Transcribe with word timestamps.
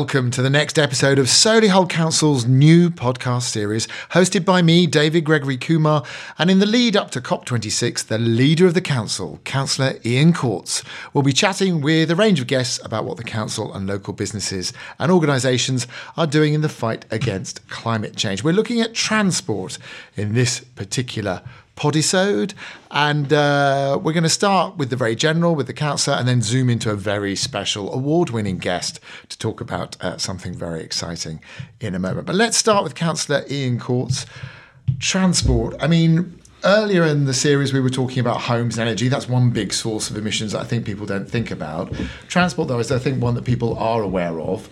Welcome 0.00 0.30
to 0.30 0.40
the 0.40 0.48
next 0.48 0.78
episode 0.78 1.18
of 1.18 1.26
Solihull 1.26 1.90
Council's 1.90 2.46
new 2.46 2.88
podcast 2.88 3.42
series, 3.42 3.86
hosted 4.12 4.46
by 4.46 4.62
me, 4.62 4.86
David 4.86 5.26
Gregory 5.26 5.58
Kumar. 5.58 6.04
And 6.38 6.50
in 6.50 6.58
the 6.58 6.64
lead 6.64 6.96
up 6.96 7.10
to 7.10 7.20
COP26, 7.20 8.06
the 8.06 8.16
leader 8.16 8.64
of 8.64 8.72
the 8.72 8.80
council, 8.80 9.40
Councillor 9.44 9.98
Ian 10.02 10.32
Courts, 10.32 10.82
will 11.12 11.22
be 11.22 11.34
chatting 11.34 11.82
with 11.82 12.10
a 12.10 12.16
range 12.16 12.40
of 12.40 12.46
guests 12.46 12.80
about 12.82 13.04
what 13.04 13.18
the 13.18 13.22
council 13.22 13.74
and 13.74 13.86
local 13.86 14.14
businesses 14.14 14.72
and 14.98 15.12
organisations 15.12 15.86
are 16.16 16.26
doing 16.26 16.54
in 16.54 16.62
the 16.62 16.70
fight 16.70 17.04
against 17.10 17.68
climate 17.68 18.16
change. 18.16 18.42
We're 18.42 18.54
looking 18.54 18.80
at 18.80 18.94
transport 18.94 19.76
in 20.16 20.32
this 20.32 20.60
particular 20.60 21.42
podisode. 21.80 22.52
And 22.90 23.32
uh, 23.32 23.98
we're 24.02 24.12
going 24.12 24.22
to 24.24 24.28
start 24.28 24.76
with 24.76 24.90
the 24.90 24.96
very 24.96 25.16
general, 25.16 25.54
with 25.54 25.66
the 25.66 25.72
councillor, 25.72 26.16
and 26.16 26.28
then 26.28 26.42
zoom 26.42 26.68
into 26.68 26.90
a 26.90 26.96
very 26.96 27.34
special 27.34 27.92
award 27.92 28.30
winning 28.30 28.58
guest 28.58 29.00
to 29.30 29.38
talk 29.38 29.60
about 29.60 29.96
uh, 30.02 30.18
something 30.18 30.54
very 30.54 30.82
exciting 30.82 31.40
in 31.80 31.94
a 31.94 31.98
moment. 31.98 32.26
But 32.26 32.36
let's 32.36 32.56
start 32.56 32.84
with 32.84 32.94
Councillor 32.94 33.44
Ian 33.48 33.78
Courts. 33.78 34.26
Transport. 34.98 35.74
I 35.80 35.86
mean, 35.86 36.40
earlier 36.64 37.04
in 37.04 37.24
the 37.24 37.32
series 37.32 37.72
we 37.72 37.80
were 37.80 37.88
talking 37.88 38.18
about 38.18 38.38
homes 38.38 38.76
and 38.76 38.86
energy 38.86 39.08
that's 39.08 39.26
one 39.26 39.48
big 39.50 39.72
source 39.72 40.10
of 40.10 40.16
emissions 40.18 40.52
that 40.52 40.60
i 40.60 40.64
think 40.64 40.84
people 40.84 41.06
don't 41.06 41.26
think 41.26 41.50
about 41.50 41.90
transport 42.28 42.68
though 42.68 42.78
is 42.78 42.92
i 42.92 42.98
think 42.98 43.22
one 43.22 43.34
that 43.34 43.46
people 43.46 43.78
are 43.78 44.02
aware 44.02 44.38
of 44.38 44.68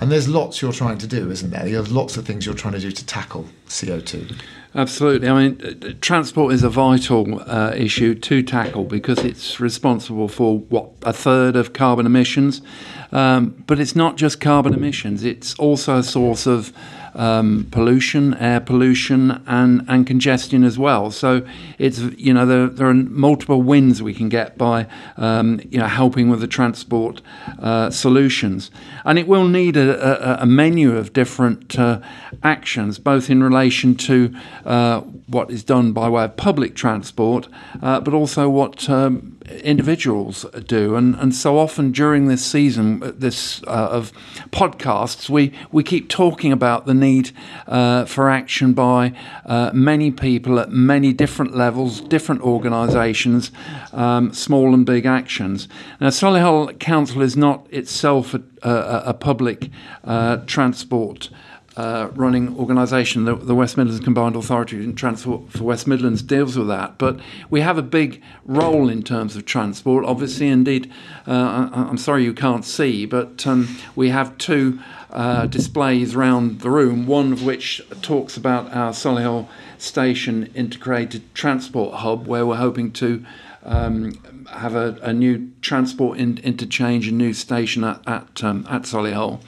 and 0.00 0.12
there's 0.12 0.28
lots 0.28 0.62
you're 0.62 0.72
trying 0.72 0.98
to 0.98 1.06
do 1.08 1.32
isn't 1.32 1.50
there 1.50 1.64
there's 1.64 1.90
lots 1.90 2.16
of 2.16 2.24
things 2.24 2.46
you're 2.46 2.54
trying 2.54 2.74
to 2.74 2.78
do 2.78 2.92
to 2.92 3.04
tackle 3.06 3.44
co2 3.66 4.40
Absolutely. 4.74 5.28
I 5.28 5.48
mean, 5.48 5.98
transport 6.00 6.54
is 6.54 6.62
a 6.62 6.70
vital 6.70 7.42
uh, 7.46 7.74
issue 7.76 8.14
to 8.14 8.42
tackle 8.42 8.84
because 8.84 9.18
it's 9.18 9.60
responsible 9.60 10.28
for 10.28 10.60
what 10.60 10.90
a 11.02 11.12
third 11.12 11.56
of 11.56 11.74
carbon 11.74 12.06
emissions. 12.06 12.62
Um, 13.10 13.62
but 13.66 13.78
it's 13.78 13.94
not 13.94 14.16
just 14.16 14.40
carbon 14.40 14.72
emissions; 14.72 15.24
it's 15.24 15.54
also 15.58 15.98
a 15.98 16.02
source 16.02 16.46
of 16.46 16.72
um, 17.14 17.68
pollution, 17.70 18.34
air 18.34 18.60
pollution, 18.60 19.42
and, 19.46 19.84
and 19.88 20.06
congestion 20.06 20.64
as 20.64 20.78
well. 20.78 21.10
So 21.10 21.46
it's 21.78 21.98
you 21.98 22.32
know 22.32 22.46
there, 22.46 22.66
there 22.68 22.88
are 22.88 22.94
multiple 22.94 23.62
wins 23.62 24.02
we 24.02 24.14
can 24.14 24.28
get 24.28 24.56
by 24.56 24.86
um, 25.16 25.60
you 25.70 25.78
know 25.78 25.86
helping 25.86 26.28
with 26.28 26.40
the 26.40 26.46
transport 26.46 27.20
uh, 27.58 27.90
solutions, 27.90 28.70
and 29.04 29.18
it 29.18 29.26
will 29.28 29.46
need 29.46 29.76
a, 29.76 30.40
a, 30.40 30.42
a 30.42 30.46
menu 30.46 30.96
of 30.96 31.12
different 31.12 31.78
uh, 31.78 32.00
actions, 32.42 32.98
both 32.98 33.30
in 33.30 33.42
relation 33.42 33.94
to 33.94 34.34
uh, 34.64 35.00
what 35.26 35.50
is 35.50 35.64
done 35.64 35.92
by 35.92 36.08
way 36.08 36.24
of 36.24 36.36
public 36.36 36.74
transport, 36.74 37.48
uh, 37.82 38.00
but 38.00 38.14
also 38.14 38.48
what 38.48 38.88
um, 38.88 39.38
individuals 39.60 40.46
do. 40.66 40.96
And, 40.96 41.14
and 41.16 41.34
so 41.34 41.58
often 41.58 41.92
during 41.92 42.26
this 42.26 42.44
season, 42.44 43.02
uh, 43.02 43.12
this 43.14 43.62
uh, 43.64 43.88
of 43.90 44.12
podcasts, 44.50 45.28
we, 45.28 45.52
we 45.70 45.82
keep 45.82 46.08
talking 46.08 46.52
about 46.52 46.86
the 46.86 46.94
need 46.94 47.30
uh, 47.66 48.04
for 48.04 48.30
action 48.30 48.72
by 48.72 49.12
uh, 49.46 49.70
many 49.72 50.10
people 50.10 50.58
at 50.58 50.70
many 50.70 51.12
different 51.12 51.56
levels, 51.56 52.00
different 52.00 52.40
organisations, 52.42 53.50
um, 53.92 54.32
small 54.32 54.74
and 54.74 54.86
big 54.86 55.06
actions. 55.06 55.68
Now, 56.00 56.08
Solihull 56.08 56.78
Council 56.78 57.22
is 57.22 57.36
not 57.36 57.66
itself 57.70 58.34
a, 58.34 58.42
a, 58.62 59.02
a 59.06 59.14
public 59.14 59.70
uh, 60.04 60.38
transport 60.46 61.30
uh, 61.76 62.10
running 62.14 62.56
organisation, 62.58 63.24
the, 63.24 63.34
the, 63.34 63.54
West 63.54 63.76
Midlands 63.76 64.04
Combined 64.04 64.36
Authority 64.36 64.82
in 64.84 64.94
Transport 64.94 65.50
for 65.50 65.64
West 65.64 65.86
Midlands 65.86 66.20
deals 66.20 66.56
with 66.56 66.68
that. 66.68 66.98
But 66.98 67.18
we 67.48 67.62
have 67.62 67.78
a 67.78 67.82
big 67.82 68.22
role 68.44 68.90
in 68.90 69.02
terms 69.02 69.36
of 69.36 69.46
transport. 69.46 70.04
Obviously, 70.04 70.48
indeed, 70.48 70.92
uh, 71.26 71.70
I, 71.72 71.88
am 71.88 71.96
sorry 71.96 72.24
you 72.24 72.34
can't 72.34 72.64
see, 72.64 73.06
but 73.06 73.46
um, 73.46 73.78
we 73.96 74.10
have 74.10 74.36
two 74.36 74.80
uh, 75.10 75.46
displays 75.46 76.14
around 76.14 76.60
the 76.60 76.70
room, 76.70 77.06
one 77.06 77.32
of 77.32 77.42
which 77.42 77.80
talks 78.02 78.36
about 78.36 78.70
our 78.72 78.92
Solihull 78.92 79.48
Station 79.78 80.50
Integrated 80.54 81.34
Transport 81.34 81.94
Hub, 82.00 82.26
where 82.26 82.44
we're 82.44 82.56
hoping 82.56 82.92
to 82.92 83.24
um, 83.62 84.12
have 84.50 84.74
a, 84.74 84.98
a, 85.02 85.12
new 85.12 85.50
transport 85.62 86.18
in, 86.18 86.38
interchange, 86.38 87.08
a 87.08 87.12
new 87.12 87.32
station 87.32 87.84
at, 87.84 88.00
at, 88.06 88.44
um, 88.44 88.66
at 88.68 88.82
Solihull 88.82 89.40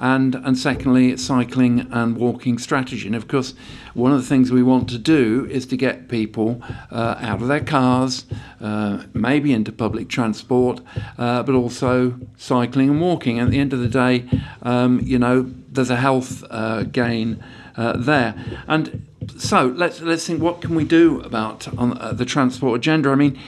and 0.00 0.34
and 0.34 0.58
secondly, 0.58 1.16
cycling 1.16 1.86
and 1.92 2.16
walking 2.16 2.58
strategy. 2.58 3.06
And 3.06 3.14
of 3.14 3.28
course, 3.28 3.54
one 3.94 4.12
of 4.12 4.20
the 4.20 4.26
things 4.26 4.50
we 4.50 4.62
want 4.62 4.88
to 4.88 4.98
do 4.98 5.46
is 5.50 5.66
to 5.66 5.76
get 5.76 6.08
people 6.08 6.62
uh, 6.90 7.16
out 7.20 7.42
of 7.42 7.48
their 7.48 7.60
cars, 7.60 8.24
uh, 8.60 9.04
maybe 9.12 9.52
into 9.52 9.72
public 9.72 10.08
transport, 10.08 10.80
uh, 11.18 11.42
but 11.42 11.54
also 11.54 12.18
cycling 12.36 12.90
and 12.90 13.00
walking. 13.00 13.38
And 13.38 13.48
at 13.48 13.52
the 13.52 13.60
end 13.60 13.72
of 13.72 13.80
the 13.80 13.88
day, 13.88 14.24
um, 14.62 15.00
you 15.02 15.18
know, 15.18 15.50
there's 15.68 15.90
a 15.90 15.96
health 15.96 16.44
uh, 16.50 16.84
gain 16.84 17.44
uh, 17.76 17.96
there. 17.96 18.34
And 18.66 19.06
so 19.36 19.66
let's 19.66 20.00
let's 20.00 20.26
think 20.26 20.40
what 20.40 20.60
can 20.62 20.74
we 20.74 20.84
do 20.84 21.20
about 21.20 21.68
on, 21.76 21.98
uh, 21.98 22.12
the 22.12 22.24
transport 22.24 22.78
agenda. 22.78 23.10
I 23.10 23.16
mean 23.16 23.38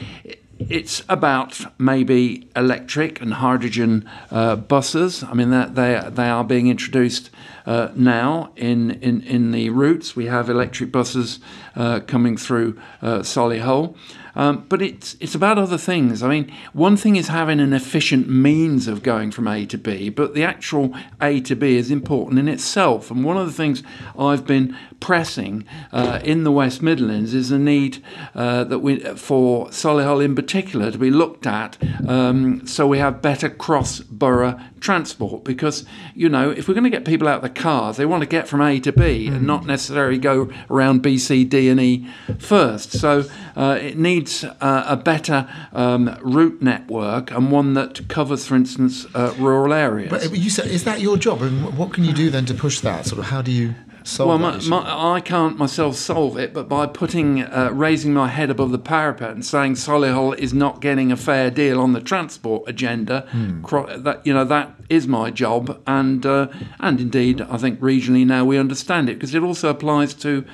it's 0.70 1.02
about 1.08 1.60
maybe 1.78 2.48
electric 2.54 3.20
and 3.20 3.34
hydrogen 3.34 4.08
uh, 4.30 4.56
buses. 4.56 5.22
I 5.22 5.34
mean, 5.34 5.50
that 5.50 5.74
they 5.74 6.00
they 6.10 6.28
are 6.28 6.44
being 6.44 6.68
introduced 6.68 7.30
uh, 7.66 7.88
now 7.94 8.52
in, 8.56 8.92
in 9.02 9.22
in 9.22 9.52
the 9.52 9.70
routes. 9.70 10.16
We 10.16 10.26
have 10.26 10.50
electric 10.50 10.92
buses 10.92 11.40
uh, 11.76 12.00
coming 12.00 12.36
through 12.36 12.78
uh, 13.00 13.18
Solihull. 13.20 13.96
Um, 14.34 14.64
but 14.68 14.80
it's 14.80 15.16
it's 15.20 15.34
about 15.34 15.58
other 15.58 15.78
things. 15.78 16.22
I 16.22 16.28
mean, 16.28 16.52
one 16.72 16.96
thing 16.96 17.16
is 17.16 17.28
having 17.28 17.60
an 17.60 17.72
efficient 17.72 18.28
means 18.28 18.88
of 18.88 19.02
going 19.02 19.30
from 19.30 19.46
A 19.46 19.66
to 19.66 19.78
B, 19.78 20.08
but 20.08 20.34
the 20.34 20.42
actual 20.42 20.94
A 21.20 21.40
to 21.42 21.54
B 21.54 21.76
is 21.76 21.90
important 21.90 22.38
in 22.38 22.48
itself. 22.48 23.10
And 23.10 23.24
one 23.24 23.36
of 23.36 23.46
the 23.46 23.52
things 23.52 23.82
I've 24.18 24.46
been 24.46 24.76
pressing 25.00 25.64
uh, 25.92 26.20
in 26.24 26.44
the 26.44 26.52
West 26.52 26.80
Midlands 26.82 27.34
is 27.34 27.50
the 27.50 27.58
need 27.58 28.02
uh, 28.34 28.64
that 28.64 28.78
we 28.78 29.00
for 29.16 29.66
Solihull 29.68 30.24
in 30.24 30.34
particular 30.34 30.90
to 30.90 30.98
be 30.98 31.10
looked 31.10 31.46
at, 31.46 31.76
um, 32.08 32.66
so 32.66 32.86
we 32.86 32.98
have 32.98 33.20
better 33.20 33.50
cross 33.50 34.00
borough 34.00 34.58
transport. 34.82 35.44
Because 35.44 35.84
you 36.14 36.28
know, 36.28 36.50
if 36.50 36.68
we're 36.68 36.74
going 36.74 36.84
to 36.84 36.90
get 36.90 37.04
people 37.04 37.28
out 37.28 37.36
of 37.36 37.42
the 37.42 37.60
cars, 37.60 37.96
they 37.96 38.06
want 38.06 38.22
to 38.22 38.28
get 38.28 38.48
from 38.48 38.60
A 38.60 38.80
to 38.80 38.92
B 38.92 39.28
mm. 39.28 39.36
and 39.36 39.46
not 39.46 39.66
necessarily 39.66 40.18
go 40.18 40.50
around 40.70 41.02
B, 41.02 41.18
C, 41.18 41.44
D, 41.44 41.68
and 41.68 41.80
E 41.80 42.08
first. 42.38 42.92
So 42.92 43.24
uh, 43.56 43.78
it 43.80 43.98
needs 43.98 44.22
needs 44.22 44.44
uh, 44.44 44.84
a 44.86 44.96
better 44.96 45.48
um, 45.72 46.16
route 46.22 46.62
network 46.62 47.30
and 47.30 47.50
one 47.50 47.74
that 47.74 48.08
covers, 48.08 48.46
for 48.46 48.54
instance, 48.54 49.06
uh, 49.14 49.34
rural 49.38 49.72
areas. 49.72 50.10
But 50.10 50.36
you 50.36 50.50
said, 50.50 50.66
is 50.66 50.84
that 50.84 51.00
your 51.00 51.16
job? 51.16 51.42
And 51.42 51.76
what 51.76 51.92
can 51.92 52.04
you 52.04 52.12
do 52.12 52.30
then 52.30 52.44
to 52.46 52.54
push 52.54 52.80
that? 52.80 53.06
Sort 53.06 53.18
of, 53.18 53.26
how 53.26 53.42
do 53.42 53.50
you? 53.50 53.74
Well, 54.18 54.38
my, 54.38 54.58
my, 54.68 55.14
I 55.14 55.20
can't 55.20 55.56
myself 55.56 55.96
solve 55.96 56.36
it, 56.36 56.52
but 56.52 56.68
by 56.68 56.86
putting, 56.86 57.42
uh, 57.42 57.70
raising 57.72 58.12
my 58.12 58.28
head 58.28 58.50
above 58.50 58.72
the 58.72 58.78
parapet 58.78 59.30
and 59.30 59.44
saying 59.44 59.74
Solihull 59.74 60.36
is 60.38 60.52
not 60.52 60.80
getting 60.80 61.12
a 61.12 61.16
fair 61.16 61.50
deal 61.50 61.80
on 61.80 61.92
the 61.92 62.00
transport 62.00 62.68
agenda, 62.68 63.26
hmm. 63.30 63.62
cro- 63.62 63.98
that 63.98 64.26
you 64.26 64.32
know 64.34 64.44
that 64.44 64.74
is 64.88 65.06
my 65.06 65.30
job, 65.30 65.80
and 65.86 66.24
uh, 66.26 66.48
and 66.80 67.00
indeed 67.00 67.40
I 67.40 67.56
think 67.56 67.80
regionally 67.80 68.26
now 68.26 68.44
we 68.44 68.58
understand 68.58 69.08
it 69.08 69.14
because 69.14 69.34
it 69.34 69.42
also 69.42 69.68
applies 69.68 70.14
to 70.14 70.44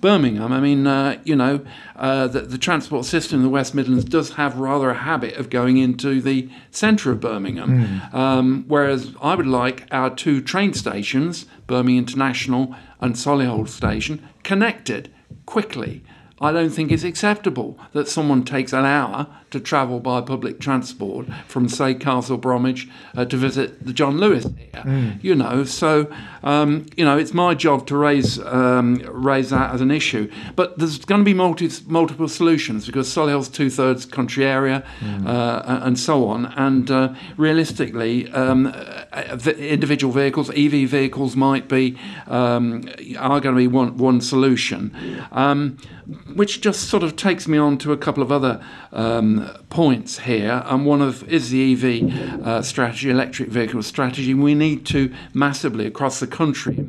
Birmingham. 0.00 0.52
I 0.52 0.60
mean, 0.60 0.86
uh, 0.86 1.18
you 1.24 1.34
know, 1.34 1.60
uh, 1.96 2.28
the, 2.28 2.42
the, 2.42 2.58
transport 2.58 3.04
system 3.04 3.40
in 3.40 3.42
the 3.42 3.48
West 3.48 3.74
Midlands 3.74 4.04
does 4.04 4.30
have 4.34 4.56
rather 4.56 4.90
a 4.90 4.94
habit 4.94 5.34
of 5.34 5.50
going 5.50 5.76
into 5.76 6.20
the 6.20 6.48
centre 6.70 7.10
of 7.10 7.20
Birmingham. 7.20 7.84
Mm. 7.84 8.14
Um, 8.14 8.64
whereas 8.68 9.12
I 9.20 9.34
would 9.34 9.46
like 9.46 9.88
our 9.90 10.14
two 10.14 10.40
train 10.40 10.72
stations, 10.72 11.46
Birmingham 11.68 12.02
International 12.02 12.74
and 13.00 13.14
Solihull 13.14 13.68
Station, 13.68 14.28
connected 14.42 15.14
quickly. 15.46 16.02
I 16.40 16.50
don't 16.50 16.70
think 16.70 16.90
it's 16.90 17.04
acceptable 17.04 17.78
that 17.92 18.08
someone 18.08 18.44
takes 18.44 18.72
an 18.72 18.84
hour 18.84 19.28
to 19.50 19.60
travel 19.60 20.00
by 20.00 20.20
public 20.20 20.60
transport 20.60 21.26
from, 21.46 21.68
say, 21.68 21.94
Castle 21.94 22.36
Bromwich 22.36 22.88
uh, 23.16 23.24
to 23.24 23.36
visit 23.36 23.84
the 23.84 23.92
John 23.92 24.18
Lewis 24.18 24.44
here. 24.44 24.82
Mm. 24.82 25.22
You 25.22 25.34
know, 25.34 25.64
so 25.64 26.10
um, 26.42 26.86
you 26.96 27.04
know 27.04 27.18
it's 27.18 27.34
my 27.34 27.54
job 27.54 27.86
to 27.86 27.96
raise 27.96 28.38
um, 28.40 28.96
raise 29.08 29.50
that 29.50 29.74
as 29.74 29.80
an 29.80 29.90
issue. 29.90 30.30
But 30.56 30.78
there's 30.78 30.98
going 30.98 31.20
to 31.20 31.24
be 31.24 31.34
multi- 31.34 31.70
multiple 31.86 32.28
solutions 32.28 32.86
because 32.86 33.08
Solihull's 33.08 33.48
two 33.48 33.70
thirds 33.70 34.04
country 34.04 34.44
area 34.44 34.84
mm. 35.00 35.26
uh, 35.26 35.80
and 35.82 35.98
so 35.98 36.26
on. 36.28 36.46
And 36.46 36.90
uh, 36.90 37.14
realistically, 37.36 38.30
um, 38.32 38.66
uh, 38.66 39.36
individual 39.58 40.12
vehicles, 40.12 40.50
EV 40.50 40.88
vehicles, 40.88 41.36
might 41.36 41.68
be 41.68 41.98
um, 42.26 42.88
are 43.18 43.40
going 43.40 43.54
to 43.54 43.58
be 43.58 43.66
one 43.66 43.96
one 43.96 44.20
solution. 44.20 44.94
Um, 45.32 45.78
which 46.34 46.62
just 46.62 46.88
sort 46.88 47.02
of 47.02 47.16
takes 47.16 47.46
me 47.46 47.58
on 47.58 47.76
to 47.76 47.92
a 47.92 47.96
couple 47.96 48.22
of 48.22 48.32
other 48.32 48.64
um, 48.92 49.37
points 49.70 50.20
here, 50.20 50.62
and 50.66 50.86
one 50.86 51.02
of 51.02 51.28
is 51.28 51.50
the 51.50 51.72
EV 51.72 52.44
uh, 52.46 52.62
strategy, 52.62 53.10
electric 53.10 53.48
vehicle 53.48 53.82
strategy. 53.82 54.34
We 54.34 54.54
need 54.54 54.86
to 54.86 55.14
massively 55.34 55.86
across 55.86 56.20
the 56.20 56.26
country 56.26 56.86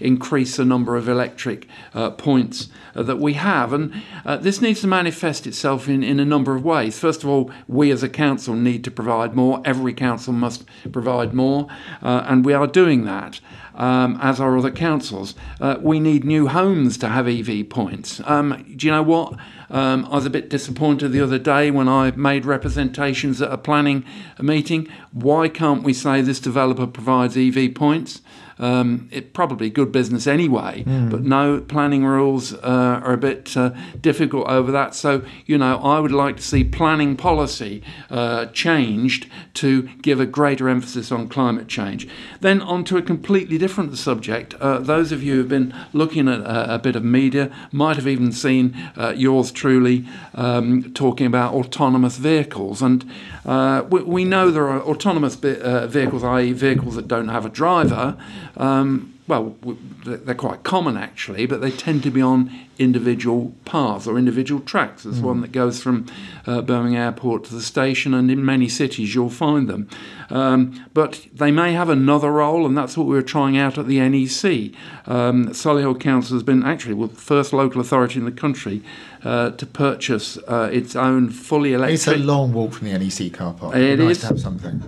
increase 0.00 0.56
the 0.56 0.64
number 0.64 0.96
of 0.96 1.08
electric 1.08 1.66
uh, 1.94 2.10
points 2.10 2.68
uh, 2.94 3.02
that 3.02 3.18
we 3.18 3.34
have, 3.34 3.72
and 3.72 4.02
uh, 4.24 4.36
this 4.36 4.60
needs 4.60 4.80
to 4.80 4.86
manifest 4.86 5.46
itself 5.46 5.88
in, 5.88 6.02
in 6.02 6.20
a 6.20 6.24
number 6.24 6.54
of 6.54 6.64
ways. 6.64 6.98
First 6.98 7.22
of 7.22 7.28
all, 7.28 7.50
we 7.68 7.90
as 7.90 8.02
a 8.02 8.08
council 8.08 8.54
need 8.54 8.84
to 8.84 8.90
provide 8.90 9.34
more. 9.34 9.60
Every 9.64 9.94
council 9.94 10.32
must 10.32 10.64
provide 10.90 11.34
more, 11.34 11.68
uh, 12.02 12.24
and 12.26 12.44
we 12.44 12.52
are 12.54 12.66
doing 12.66 13.04
that. 13.04 13.40
Um, 13.74 14.18
as 14.20 14.38
are 14.38 14.58
other 14.58 14.70
councils. 14.70 15.34
Uh, 15.58 15.78
we 15.80 15.98
need 15.98 16.24
new 16.24 16.46
homes 16.46 16.98
to 16.98 17.08
have 17.08 17.26
EV 17.26 17.70
points. 17.70 18.20
Um, 18.26 18.62
do 18.76 18.86
you 18.86 18.92
know 18.92 19.02
what? 19.02 19.34
Um, 19.72 20.04
I 20.04 20.16
was 20.16 20.26
a 20.26 20.30
bit 20.30 20.50
disappointed 20.50 21.08
the 21.08 21.22
other 21.22 21.38
day 21.38 21.70
when 21.70 21.88
I 21.88 22.10
made 22.10 22.44
representations 22.44 23.40
at 23.40 23.50
a 23.50 23.56
planning 23.56 24.04
meeting. 24.38 24.86
Why 25.12 25.48
can't 25.48 25.82
we 25.82 25.94
say 25.94 26.20
this 26.20 26.38
developer 26.38 26.86
provides 26.86 27.38
EV 27.38 27.74
points? 27.74 28.20
Um, 28.62 29.08
it 29.10 29.34
probably 29.34 29.70
good 29.70 29.90
business 29.90 30.28
anyway, 30.28 30.84
mm. 30.86 31.10
but 31.10 31.22
no 31.22 31.60
planning 31.60 32.04
rules 32.04 32.54
uh, 32.54 33.00
are 33.02 33.12
a 33.12 33.16
bit 33.16 33.56
uh, 33.56 33.70
difficult 34.00 34.46
over 34.46 34.70
that. 34.70 34.94
So 34.94 35.22
you 35.46 35.58
know, 35.58 35.78
I 35.78 35.98
would 35.98 36.12
like 36.12 36.36
to 36.36 36.42
see 36.42 36.62
planning 36.62 37.16
policy 37.16 37.82
uh, 38.08 38.46
changed 38.46 39.26
to 39.54 39.82
give 40.00 40.20
a 40.20 40.26
greater 40.26 40.68
emphasis 40.68 41.10
on 41.10 41.28
climate 41.28 41.66
change. 41.66 42.08
Then 42.40 42.60
on 42.62 42.84
to 42.84 42.96
a 42.96 43.02
completely 43.02 43.58
different 43.58 43.96
subject. 43.98 44.54
Uh, 44.54 44.78
those 44.78 45.10
of 45.10 45.22
you 45.22 45.34
who've 45.34 45.48
been 45.48 45.74
looking 45.92 46.28
at 46.28 46.40
a, 46.40 46.74
a, 46.74 46.78
bit 46.78 46.96
of 46.96 47.04
media 47.04 47.50
might 47.72 47.96
have 47.96 48.06
even 48.06 48.32
seen 48.32 48.76
uh, 48.96 49.12
yours 49.16 49.50
truly 49.50 50.06
um, 50.34 50.92
talking 50.94 51.26
about 51.26 51.54
autonomous 51.54 52.16
vehicles, 52.16 52.80
and 52.80 53.10
uh, 53.44 53.84
we, 53.90 54.02
we, 54.02 54.24
know 54.24 54.50
there 54.50 54.68
are 54.68 54.80
autonomous 54.82 55.34
vehicles, 55.34 56.22
i.e., 56.22 56.52
vehicles 56.52 56.94
that 56.94 57.08
don't 57.08 57.28
have 57.28 57.44
a 57.44 57.48
driver. 57.48 58.16
Um, 58.56 59.14
well, 59.28 59.56
they're 60.04 60.34
quite 60.34 60.64
common 60.64 60.96
actually, 60.96 61.46
but 61.46 61.60
they 61.60 61.70
tend 61.70 62.02
to 62.02 62.10
be 62.10 62.20
on 62.20 62.52
individual 62.78 63.54
paths 63.64 64.06
or 64.06 64.18
individual 64.18 64.60
tracks. 64.60 65.04
There's 65.04 65.20
mm. 65.20 65.24
one 65.24 65.40
that 65.42 65.52
goes 65.52 65.80
from 65.80 66.06
uh, 66.46 66.60
Birmingham 66.60 67.00
Airport 67.00 67.44
to 67.44 67.54
the 67.54 67.62
station, 67.62 68.14
and 68.14 68.30
in 68.30 68.44
many 68.44 68.68
cities 68.68 69.14
you'll 69.14 69.30
find 69.30 69.68
them. 69.68 69.88
Um, 70.28 70.84
but 70.92 71.26
they 71.32 71.50
may 71.52 71.72
have 71.72 71.88
another 71.88 72.32
role, 72.32 72.66
and 72.66 72.76
that's 72.76 72.96
what 72.96 73.06
we 73.06 73.16
are 73.16 73.22
trying 73.22 73.56
out 73.56 73.78
at 73.78 73.86
the 73.86 74.00
NEC. 74.00 74.74
Um, 75.06 75.48
Solihull 75.48 76.00
Council 76.00 76.34
has 76.34 76.42
been 76.42 76.64
actually 76.64 76.94
well, 76.94 77.08
the 77.08 77.16
first 77.16 77.52
local 77.52 77.80
authority 77.80 78.18
in 78.18 78.24
the 78.24 78.32
country 78.32 78.82
uh, 79.22 79.52
to 79.52 79.66
purchase 79.66 80.36
uh, 80.48 80.68
its 80.72 80.96
own 80.96 81.30
fully 81.30 81.74
electric. 81.74 81.94
It's 81.94 82.08
a 82.08 82.16
long 82.16 82.52
walk 82.52 82.72
from 82.72 82.88
the 82.88 82.98
NEC 82.98 83.32
car 83.32 83.54
park. 83.54 83.76
It 83.76 83.98
nice 83.98 84.16
is. 84.16 84.20
to 84.22 84.26
have 84.26 84.40
something 84.40 84.82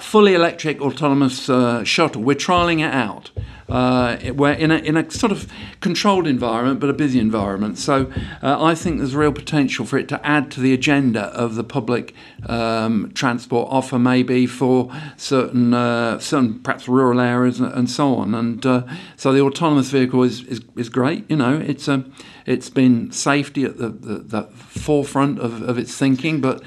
fully 0.00 0.34
electric 0.34 0.80
autonomous 0.80 1.48
uh, 1.48 1.84
shuttle. 1.84 2.22
We're 2.22 2.36
trialing 2.36 2.80
it 2.80 2.92
out. 2.92 3.30
Uh, 3.68 4.18
we're 4.34 4.52
in 4.52 4.70
a, 4.70 4.76
in 4.76 4.96
a 4.96 5.10
sort 5.10 5.32
of 5.32 5.50
controlled 5.80 6.26
environment, 6.26 6.80
but 6.80 6.90
a 6.90 6.92
busy 6.92 7.18
environment. 7.18 7.78
So 7.78 8.12
uh, 8.42 8.62
I 8.62 8.74
think 8.74 8.98
there's 8.98 9.14
real 9.14 9.32
potential 9.32 9.86
for 9.86 9.98
it 9.98 10.08
to 10.08 10.26
add 10.26 10.50
to 10.52 10.60
the 10.60 10.74
agenda 10.74 11.22
of 11.26 11.54
the 11.54 11.64
public 11.64 12.14
um, 12.46 13.10
transport 13.14 13.68
offer, 13.70 13.98
maybe 13.98 14.46
for 14.46 14.94
certain, 15.16 15.72
uh, 15.72 16.18
certain 16.18 16.58
perhaps 16.60 16.88
rural 16.88 17.20
areas 17.20 17.60
and 17.60 17.90
so 17.90 18.16
on. 18.16 18.34
And 18.34 18.64
uh, 18.66 18.82
so 19.16 19.32
the 19.32 19.40
autonomous 19.40 19.90
vehicle 19.90 20.22
is, 20.22 20.42
is, 20.44 20.60
is 20.76 20.88
great. 20.90 21.24
You 21.30 21.36
know, 21.36 21.58
it's 21.58 21.88
a, 21.88 22.04
it's 22.44 22.68
been 22.68 23.12
safety 23.12 23.64
at 23.64 23.78
the, 23.78 23.88
the, 23.88 24.18
the 24.18 24.42
forefront 24.42 25.38
of, 25.38 25.62
of 25.62 25.78
its 25.78 25.96
thinking, 25.96 26.42
but 26.42 26.62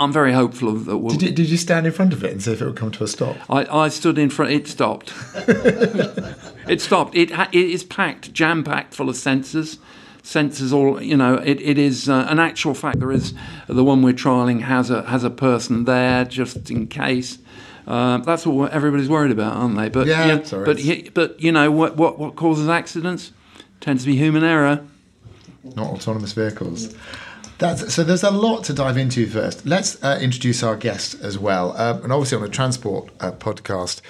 I'm 0.00 0.14
very 0.14 0.32
hopeful 0.32 0.72
that 0.72 0.96
we'll. 0.96 1.14
Did 1.14 1.22
you, 1.22 1.32
did 1.32 1.50
you 1.50 1.58
stand 1.58 1.86
in 1.86 1.92
front 1.92 2.14
of 2.14 2.24
it 2.24 2.32
and 2.32 2.42
see 2.42 2.52
if 2.52 2.62
it 2.62 2.64
would 2.64 2.76
come 2.76 2.90
to 2.92 3.04
a 3.04 3.06
stop? 3.06 3.36
I, 3.50 3.66
I 3.66 3.88
stood 3.90 4.16
in 4.16 4.30
front. 4.30 4.50
It 4.50 4.66
stopped. 4.66 5.12
it 6.66 6.80
stopped. 6.80 7.14
It 7.14 7.32
ha- 7.32 7.50
it 7.52 7.68
is 7.68 7.84
packed, 7.84 8.32
jam 8.32 8.64
packed, 8.64 8.94
full 8.94 9.10
of 9.10 9.16
sensors. 9.16 9.76
Sensors 10.22 10.72
all 10.72 11.02
you 11.02 11.18
know. 11.18 11.34
It, 11.34 11.60
it 11.60 11.76
is 11.76 12.08
uh, 12.08 12.26
an 12.30 12.38
actual 12.38 12.72
fact. 12.72 12.98
There 12.98 13.12
is 13.12 13.34
the 13.68 13.84
one 13.84 14.00
we're 14.00 14.14
trialing 14.14 14.62
has 14.62 14.90
a 14.90 15.02
has 15.02 15.22
a 15.22 15.30
person 15.30 15.84
there 15.84 16.24
just 16.24 16.70
in 16.70 16.86
case. 16.86 17.36
Uh, 17.86 18.18
that's 18.18 18.46
what 18.46 18.72
everybody's 18.72 19.08
worried 19.08 19.32
about, 19.32 19.54
aren't 19.54 19.76
they? 19.76 19.90
But 19.90 20.06
yeah, 20.06 20.24
yeah 20.24 20.42
sorry, 20.44 20.64
but 20.64 21.12
but 21.12 21.40
you 21.40 21.52
know 21.52 21.70
what 21.70 21.96
what 21.98 22.18
what 22.18 22.36
causes 22.36 22.70
accidents 22.70 23.32
tends 23.80 24.04
to 24.04 24.06
be 24.06 24.16
human 24.16 24.44
error. 24.44 24.82
Not 25.62 25.88
autonomous 25.88 26.32
vehicles. 26.32 26.94
That's, 27.60 27.92
so 27.92 28.02
there's 28.02 28.22
a 28.22 28.30
lot 28.30 28.64
to 28.64 28.72
dive 28.72 28.96
into 28.96 29.26
first. 29.26 29.66
Let's 29.66 30.02
uh, 30.02 30.18
introduce 30.20 30.62
our 30.62 30.76
guest 30.76 31.14
as 31.20 31.38
well. 31.38 31.74
Uh, 31.76 32.00
and 32.02 32.10
obviously 32.10 32.36
on 32.36 32.42
the 32.42 32.48
transport 32.48 33.10
uh, 33.20 33.32
podcast, 33.32 34.00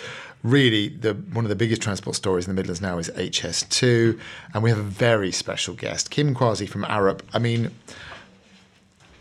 really 0.45 0.89
the 0.89 1.15
one 1.15 1.45
of 1.45 1.49
the 1.49 1.57
biggest 1.57 1.83
transport 1.83 2.15
stories 2.15 2.47
in 2.47 2.55
the 2.55 2.55
Midlands 2.55 2.81
now 2.81 2.99
is 2.99 3.11
HS2, 3.11 4.19
and 4.55 4.63
we 4.63 4.71
have 4.71 4.79
a 4.79 4.85
very 4.85 5.33
special 5.33 5.75
guest, 5.75 6.11
Kim 6.11 6.33
Quazi 6.33 6.69
from 6.69 6.85
Arup. 6.85 7.21
I 7.35 7.39
mean. 7.39 7.73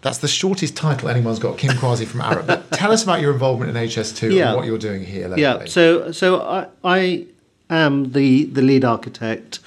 That's 0.01 0.19
the 0.19 0.29
shortest 0.29 0.77
title 0.77 1.09
anyone's 1.09 1.39
got, 1.39 1.57
Kim 1.57 1.71
Quazi 1.71 2.07
from 2.07 2.21
Arup. 2.21 2.47
But 2.47 2.71
tell 2.71 2.93
us 2.93 3.03
about 3.03 3.19
your 3.19 3.33
involvement 3.33 3.75
in 3.75 3.83
HS2 3.83 4.33
yeah. 4.33 4.47
and 4.47 4.55
what 4.55 4.65
you're 4.65 4.77
doing 4.77 5.03
here. 5.03 5.27
Locally. 5.27 5.41
Yeah, 5.41 5.65
so 5.65 6.13
so 6.13 6.41
I, 6.41 6.67
I 6.85 7.27
am 7.69 8.11
the 8.11 8.45
the 8.45 8.61
lead 8.61 8.83
architect 8.83 9.59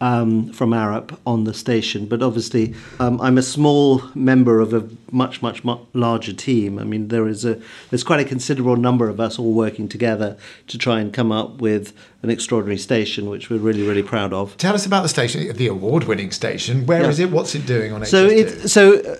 um, 0.00 0.52
from 0.52 0.70
Arup 0.70 1.16
on 1.26 1.44
the 1.44 1.54
station. 1.54 2.06
But 2.06 2.22
obviously, 2.22 2.74
um, 2.98 3.20
I'm 3.20 3.38
a 3.38 3.42
small 3.42 4.02
member 4.14 4.60
of 4.60 4.74
a 4.74 4.88
much, 5.10 5.42
much, 5.42 5.64
much 5.64 5.80
larger 5.92 6.32
team. 6.32 6.78
I 6.78 6.84
mean, 6.84 7.08
there 7.08 7.28
is 7.28 7.44
a 7.44 7.60
there's 7.90 8.04
quite 8.04 8.20
a 8.20 8.24
considerable 8.24 8.76
number 8.76 9.08
of 9.08 9.20
us 9.20 9.38
all 9.38 9.52
working 9.52 9.88
together 9.88 10.36
to 10.68 10.78
try 10.78 11.00
and 11.00 11.12
come 11.12 11.32
up 11.32 11.60
with 11.60 11.92
an 12.22 12.30
extraordinary 12.30 12.78
station, 12.78 13.28
which 13.28 13.50
we're 13.50 13.58
really, 13.58 13.86
really 13.86 14.02
proud 14.02 14.32
of. 14.32 14.56
Tell 14.56 14.74
us 14.74 14.86
about 14.86 15.02
the 15.02 15.08
station, 15.08 15.54
the 15.56 15.66
award-winning 15.66 16.30
station. 16.30 16.86
Where 16.86 17.02
yeah. 17.02 17.08
is 17.08 17.18
it? 17.18 17.30
What's 17.30 17.54
it 17.54 17.66
doing 17.66 17.92
on 17.92 18.04
so 18.04 18.28
HS2? 18.28 18.64
It, 18.64 18.68
so 18.68 18.98
uh, 18.98 19.16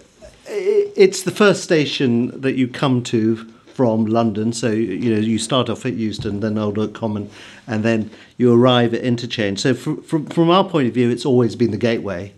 it's 0.46 1.22
the 1.22 1.30
first 1.30 1.62
station 1.62 2.40
that 2.40 2.54
you 2.54 2.68
come 2.68 3.02
to 3.04 3.48
from 3.74 4.06
London. 4.06 4.52
So 4.52 4.70
you 4.70 5.14
know 5.14 5.20
you 5.20 5.38
start 5.38 5.68
off 5.68 5.86
at 5.86 5.94
Euston, 5.94 6.40
then 6.40 6.58
Old 6.58 6.78
Oak 6.78 6.94
Common, 6.94 7.30
and 7.66 7.84
then 7.84 8.10
you 8.36 8.52
arrive 8.52 8.94
at 8.94 9.02
interchange. 9.02 9.60
So 9.60 9.74
from, 9.74 10.02
from 10.02 10.26
from 10.26 10.50
our 10.50 10.64
point 10.64 10.88
of 10.88 10.94
view, 10.94 11.10
it's 11.10 11.26
always 11.26 11.56
been 11.56 11.70
the 11.70 11.76
gateway. 11.76 12.32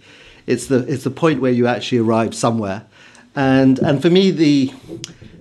It's 0.46 0.66
the 0.66 0.78
it's 0.90 1.04
the 1.04 1.10
point 1.10 1.40
where 1.40 1.52
you 1.52 1.66
actually 1.66 1.98
arrive 1.98 2.34
somewhere, 2.34 2.86
and 3.34 3.78
and 3.78 4.00
for 4.00 4.10
me 4.10 4.31
the 4.31 4.72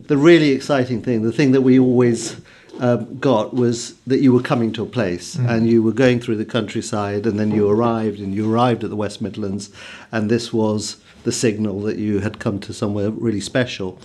the 0.07 0.17
really 0.17 0.51
exciting 0.51 1.01
thing, 1.01 1.23
the 1.23 1.31
thing 1.31 1.51
that 1.53 1.61
we 1.61 1.79
always 1.79 2.41
um, 2.79 3.17
got 3.19 3.53
was 3.53 3.95
that 4.07 4.19
you 4.19 4.33
were 4.33 4.41
coming 4.41 4.73
to 4.73 4.83
a 4.83 4.85
place 4.85 5.35
mm. 5.35 5.49
and 5.49 5.69
you 5.69 5.83
were 5.83 5.91
going 5.91 6.19
through 6.19 6.37
the 6.37 6.45
countryside 6.45 7.25
and 7.25 7.39
then 7.39 7.51
you 7.51 7.69
arrived 7.69 8.19
and 8.19 8.33
you 8.33 8.51
arrived 8.51 8.83
at 8.83 8.89
the 8.89 8.95
West 8.95 9.21
Midlands 9.21 9.69
and 10.11 10.29
this 10.29 10.51
was 10.51 10.97
the 11.23 11.31
signal 11.31 11.81
that 11.81 11.97
you 11.97 12.19
had 12.19 12.39
come 12.39 12.59
to 12.59 12.73
somewhere 12.73 13.09
really 13.09 13.39
special. 13.39 13.99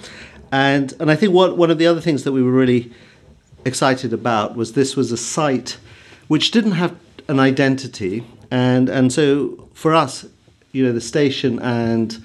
And 0.50 0.94
and 1.00 1.10
I 1.10 1.16
think 1.16 1.32
what 1.32 1.56
one 1.56 1.70
of 1.70 1.78
the 1.78 1.86
other 1.86 2.00
things 2.00 2.24
that 2.24 2.32
we 2.32 2.42
were 2.42 2.50
really 2.50 2.92
excited 3.64 4.12
about 4.12 4.56
was 4.56 4.72
this 4.72 4.96
was 4.96 5.12
a 5.12 5.16
site 5.16 5.78
which 6.28 6.50
didn't 6.50 6.72
have 6.72 6.96
an 7.28 7.38
identity, 7.38 8.24
and 8.50 8.88
and 8.88 9.12
so 9.12 9.68
for 9.74 9.94
us, 9.94 10.26
you 10.72 10.84
know, 10.84 10.92
the 10.92 11.00
station 11.00 11.58
and 11.60 12.22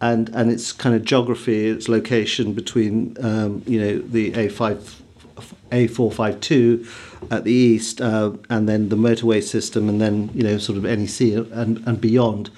and 0.00 0.28
and 0.30 0.50
its 0.50 0.72
kind 0.72 0.94
of 0.94 1.04
geography, 1.04 1.68
its 1.68 1.88
location 1.88 2.52
between 2.52 3.16
um, 3.20 3.62
you 3.66 3.80
know 3.80 3.98
the 3.98 4.32
A5 4.32 5.00
A452 5.70 7.30
at 7.30 7.44
the 7.44 7.52
east, 7.52 8.00
uh, 8.00 8.32
and 8.50 8.68
then 8.68 8.88
the 8.88 8.96
motorway 8.96 9.42
system, 9.42 9.88
and 9.88 10.00
then 10.00 10.30
you 10.34 10.42
know 10.42 10.58
sort 10.58 10.76
of 10.76 10.84
NEC 10.84 11.20
and 11.52 11.82
and 11.86 12.00
beyond 12.00 12.50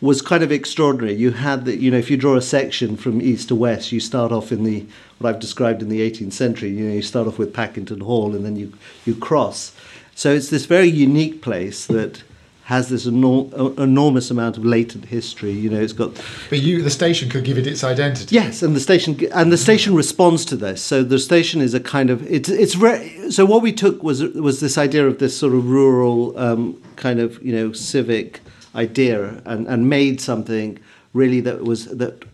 was 0.00 0.22
kind 0.22 0.42
of 0.42 0.50
extraordinary. 0.50 1.14
You 1.14 1.32
had 1.32 1.64
that, 1.66 1.78
you 1.78 1.90
know, 1.90 1.98
if 1.98 2.10
you 2.10 2.16
draw 2.16 2.36
a 2.36 2.42
section 2.42 2.96
from 2.96 3.20
east 3.20 3.48
to 3.48 3.54
west, 3.54 3.92
you 3.92 4.00
start 4.00 4.32
off 4.32 4.50
in 4.50 4.64
the 4.64 4.86
what 5.18 5.34
I've 5.34 5.40
described 5.40 5.82
in 5.82 5.88
the 5.88 6.00
18th 6.10 6.32
century. 6.32 6.70
You 6.70 6.86
know, 6.86 6.94
you 6.94 7.02
start 7.02 7.26
off 7.26 7.38
with 7.38 7.52
Packington 7.52 8.00
Hall, 8.00 8.34
and 8.34 8.44
then 8.44 8.56
you 8.56 8.72
you 9.04 9.14
cross. 9.14 9.74
So 10.14 10.32
it's 10.32 10.50
this 10.50 10.66
very 10.66 10.88
unique 10.88 11.42
place 11.42 11.86
that 11.86 12.22
has 12.64 12.88
this 12.88 13.04
enor- 13.04 13.76
enormous 13.80 14.30
amount 14.30 14.56
of 14.56 14.64
latent 14.64 15.06
history. 15.06 15.50
You 15.50 15.70
know, 15.70 15.80
it's 15.80 15.92
got. 15.92 16.14
But 16.48 16.60
you, 16.60 16.82
the 16.82 16.90
station, 16.90 17.28
could 17.28 17.44
give 17.44 17.58
it 17.58 17.66
its 17.66 17.82
identity. 17.82 18.34
Yes, 18.34 18.62
and 18.62 18.74
the 18.74 18.80
station 18.80 19.18
and 19.34 19.52
the 19.52 19.58
station 19.58 19.94
responds 19.94 20.44
to 20.46 20.56
this. 20.56 20.82
So 20.82 21.02
the 21.02 21.18
station 21.18 21.60
is 21.60 21.74
a 21.74 21.80
kind 21.80 22.08
of 22.08 22.26
it's 22.30 22.48
it's 22.48 22.76
re- 22.76 23.30
so 23.30 23.44
what 23.44 23.60
we 23.60 23.72
took 23.72 24.02
was 24.02 24.22
was 24.22 24.60
this 24.60 24.78
idea 24.78 25.06
of 25.06 25.18
this 25.18 25.36
sort 25.36 25.52
of 25.52 25.68
rural 25.68 26.38
um, 26.38 26.80
kind 26.96 27.20
of 27.20 27.42
you 27.42 27.52
know 27.54 27.72
civic 27.72 28.40
idea 28.74 29.42
and, 29.44 29.66
and 29.66 29.88
made 29.88 30.20
something 30.20 30.78
really 31.12 31.40
that 31.40 31.64
was 31.64 31.86
that 31.86 32.24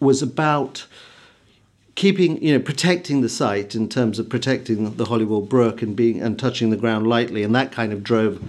was 0.00 0.22
about 0.22 0.86
keeping 1.94 2.42
you 2.42 2.52
know 2.52 2.58
protecting 2.58 3.20
the 3.20 3.28
site 3.28 3.74
in 3.74 3.88
terms 3.88 4.18
of 4.18 4.28
protecting 4.28 4.96
the 4.96 5.04
Holywell 5.04 5.40
Brook 5.42 5.80
and 5.82 5.94
being 5.94 6.20
and 6.20 6.38
touching 6.38 6.70
the 6.70 6.76
ground 6.76 7.06
lightly 7.06 7.42
and 7.44 7.54
that 7.54 7.70
kind 7.70 7.92
of 7.92 8.02
drove 8.02 8.42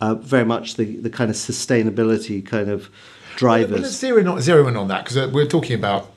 uh, 0.00 0.14
very 0.14 0.44
much 0.44 0.74
the 0.74 0.96
the 0.96 1.10
kind 1.10 1.30
of 1.30 1.36
sustainability 1.36 2.44
kind 2.44 2.70
of 2.70 2.88
drivers. 3.36 3.72
Well, 3.72 3.82
let's 3.82 3.96
zero, 3.96 4.22
not 4.22 4.40
zero 4.42 4.68
in 4.68 4.76
on 4.76 4.88
that 4.88 5.04
because 5.04 5.16
uh, 5.16 5.30
we're 5.32 5.46
talking 5.46 5.74
about 5.74 6.10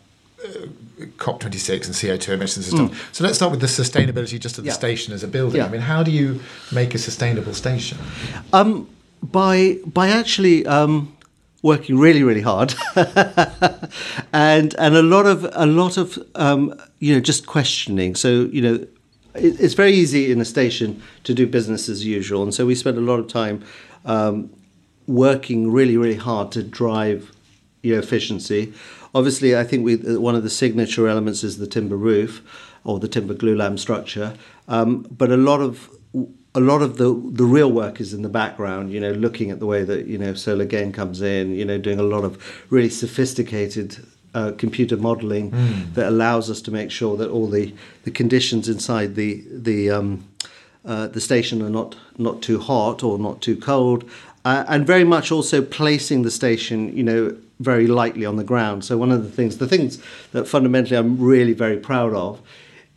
COP26 1.17 1.85
and 1.85 1.95
CO2 1.95 2.29
emissions 2.29 2.71
and 2.71 2.89
stuff. 2.89 3.09
So 3.13 3.23
let's 3.23 3.37
start 3.37 3.51
with 3.51 3.61
the 3.61 3.67
sustainability 3.67 4.39
just 4.39 4.57
of 4.57 4.63
the 4.63 4.69
Yeah. 4.69 4.73
station 4.73 5.13
as 5.13 5.23
a 5.23 5.27
building. 5.27 5.57
Yeah. 5.59 5.65
I 5.67 5.69
mean, 5.69 5.81
how 5.81 6.03
do 6.03 6.11
you 6.11 6.41
make 6.71 6.93
a 6.93 6.97
sustainable 6.97 7.53
station? 7.53 7.97
Um, 8.53 8.87
by 9.31 9.77
by 9.85 10.09
actually 10.09 10.65
um, 10.65 11.15
working 11.63 11.97
really 11.97 12.23
really 12.23 12.41
hard, 12.41 12.73
and 14.33 14.75
and 14.77 14.95
a 14.95 15.01
lot 15.01 15.25
of 15.25 15.47
a 15.53 15.65
lot 15.65 15.97
of 15.97 16.17
um, 16.35 16.73
you 16.99 17.13
know 17.13 17.19
just 17.21 17.45
questioning. 17.47 18.15
So 18.15 18.29
you 18.51 18.61
know. 18.61 18.73
it- 18.75 18.89
It's 19.59 19.75
very 19.75 19.91
easy 19.93 20.31
in 20.31 20.39
a 20.41 20.45
station 20.45 21.01
to 21.23 21.33
do 21.33 21.45
business 21.45 21.89
as 21.89 22.05
usual, 22.05 22.41
and 22.43 22.53
so 22.53 22.65
we 22.65 22.75
spent 22.75 22.97
a 22.97 23.01
lot 23.11 23.19
of 23.19 23.27
time 23.27 23.57
um, 24.05 24.49
working 25.07 25.69
really, 25.77 25.97
really 25.97 26.15
hard 26.29 26.51
to 26.53 26.63
drive 26.63 27.19
you 27.83 27.91
know, 27.93 27.99
efficiency. 27.99 28.71
Obviously, 29.13 29.49
I 29.61 29.63
think 29.69 29.83
we, 29.85 29.95
one 30.29 30.35
of 30.37 30.43
the 30.43 30.49
signature 30.49 31.07
elements 31.09 31.43
is 31.43 31.57
the 31.57 31.67
timber 31.67 31.97
roof 31.97 32.41
or 32.85 32.99
the 32.99 33.07
timber 33.09 33.33
glue 33.33 33.55
glulam 33.57 33.77
structure, 33.77 34.29
um, 34.69 35.05
but 35.17 35.29
a 35.31 35.37
lot 35.37 35.59
of 35.61 35.89
a 36.55 36.59
lot 36.59 36.81
of 36.81 36.97
the 36.97 37.13
the 37.13 37.45
real 37.45 37.71
work 37.71 37.99
is 37.99 38.13
in 38.13 38.21
the 38.21 38.29
background. 38.29 38.91
You 38.91 38.99
know, 38.99 39.11
looking 39.11 39.51
at 39.51 39.59
the 39.59 39.65
way 39.65 39.83
that 39.83 40.07
you 40.07 40.17
know 40.17 40.33
solar 40.33 40.65
gain 40.65 40.91
comes 40.91 41.21
in. 41.21 41.53
You 41.53 41.65
know, 41.65 41.77
doing 41.77 41.99
a 41.99 42.03
lot 42.03 42.23
of 42.23 42.31
really 42.69 42.89
sophisticated. 42.89 43.97
Uh, 44.33 44.51
computer 44.57 44.97
modeling 44.97 45.49
that 45.93 46.09
allows 46.09 46.49
us 46.49 46.61
to 46.61 46.69
make 46.69 46.91
sure 46.91 47.15
that 47.15 47.29
all 47.29 47.47
the, 47.47 47.73
the 48.03 48.11
conditions 48.11 48.67
inside 48.67 49.15
the 49.15 49.41
the 49.49 49.89
um, 49.89 50.27
uh, 50.83 51.07
the 51.07 51.21
station 51.21 51.61
are 51.61 51.69
not 51.69 51.95
not 52.17 52.41
too 52.41 52.59
hot 52.59 53.01
or 53.01 53.17
not 53.17 53.41
too 53.41 53.55
cold, 53.55 54.03
uh, 54.43 54.65
and 54.67 54.85
very 54.85 55.05
much 55.05 55.31
also 55.31 55.61
placing 55.61 56.23
the 56.23 56.31
station, 56.31 56.95
you 56.95 57.03
know, 57.03 57.35
very 57.59 57.87
lightly 57.87 58.25
on 58.25 58.35
the 58.35 58.43
ground. 58.43 58.83
So 58.85 58.97
one 58.97 59.11
of 59.11 59.23
the 59.23 59.31
things, 59.31 59.57
the 59.57 59.67
things 59.67 59.99
that 60.31 60.47
fundamentally 60.47 60.97
I'm 60.97 61.17
really 61.17 61.53
very 61.53 61.77
proud 61.77 62.13
of, 62.13 62.41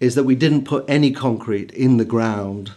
is 0.00 0.14
that 0.14 0.24
we 0.24 0.34
didn't 0.34 0.64
put 0.64 0.84
any 0.88 1.10
concrete 1.10 1.70
in 1.72 1.96
the 1.96 2.04
ground 2.04 2.72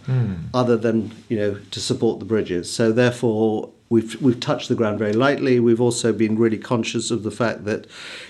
other 0.53 0.77
than 0.77 1.11
you 1.29 1.37
know 1.37 1.57
to 1.71 1.79
support 1.79 2.19
the 2.19 2.25
bridges. 2.25 2.71
So 2.71 2.91
therefore. 2.91 3.71
We've, 3.91 4.21
we've 4.21 4.39
touched 4.39 4.69
the 4.69 4.75
ground 4.75 4.99
very 4.99 5.11
lightly. 5.11 5.59
We've 5.59 5.81
also 5.81 6.13
been 6.13 6.37
really 6.37 6.57
conscious 6.57 7.11
of 7.11 7.23
the 7.23 7.29
fact 7.29 7.65
that, 7.65 7.87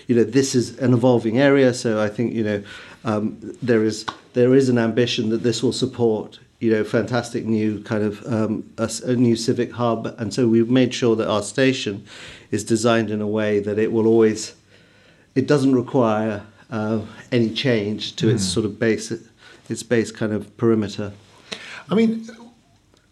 you 0.07 0.15
know, 0.15 0.23
this 0.23 0.55
is 0.55 0.75
an 0.79 0.91
evolving 0.91 1.37
area. 1.37 1.71
So 1.75 2.01
I 2.01 2.09
think, 2.09 2.33
you 2.33 2.43
know, 2.43 2.63
um, 3.05 3.37
there 3.61 3.83
is 3.83 4.07
there 4.33 4.55
is 4.55 4.69
an 4.69 4.79
ambition 4.79 5.29
that 5.29 5.43
this 5.43 5.61
will 5.61 5.71
support 5.71 6.39
you 6.61 6.71
know, 6.71 6.83
fantastic 6.83 7.43
new 7.45 7.81
kind 7.83 8.03
of 8.03 8.25
um, 8.31 8.71
a, 8.77 8.89
a 9.05 9.15
new 9.15 9.35
civic 9.35 9.71
hub, 9.73 10.15
and 10.19 10.31
so 10.31 10.47
we've 10.47 10.69
made 10.69 10.93
sure 10.93 11.15
that 11.15 11.27
our 11.27 11.41
station 11.41 12.05
is 12.51 12.63
designed 12.63 13.09
in 13.09 13.19
a 13.19 13.27
way 13.27 13.59
that 13.59 13.79
it 13.79 13.91
will 13.91 14.05
always, 14.05 14.53
it 15.33 15.47
doesn't 15.47 15.73
require 15.73 16.43
uh, 16.71 17.01
any 17.31 17.49
change 17.49 18.15
to 18.17 18.29
its 18.29 18.43
sort 18.43 18.65
of 18.65 18.79
base, 18.79 19.11
its 19.69 19.83
base 19.83 20.11
kind 20.11 20.33
of 20.33 20.55
perimeter. 20.57 21.11
I 21.89 21.95
mean, 21.95 22.25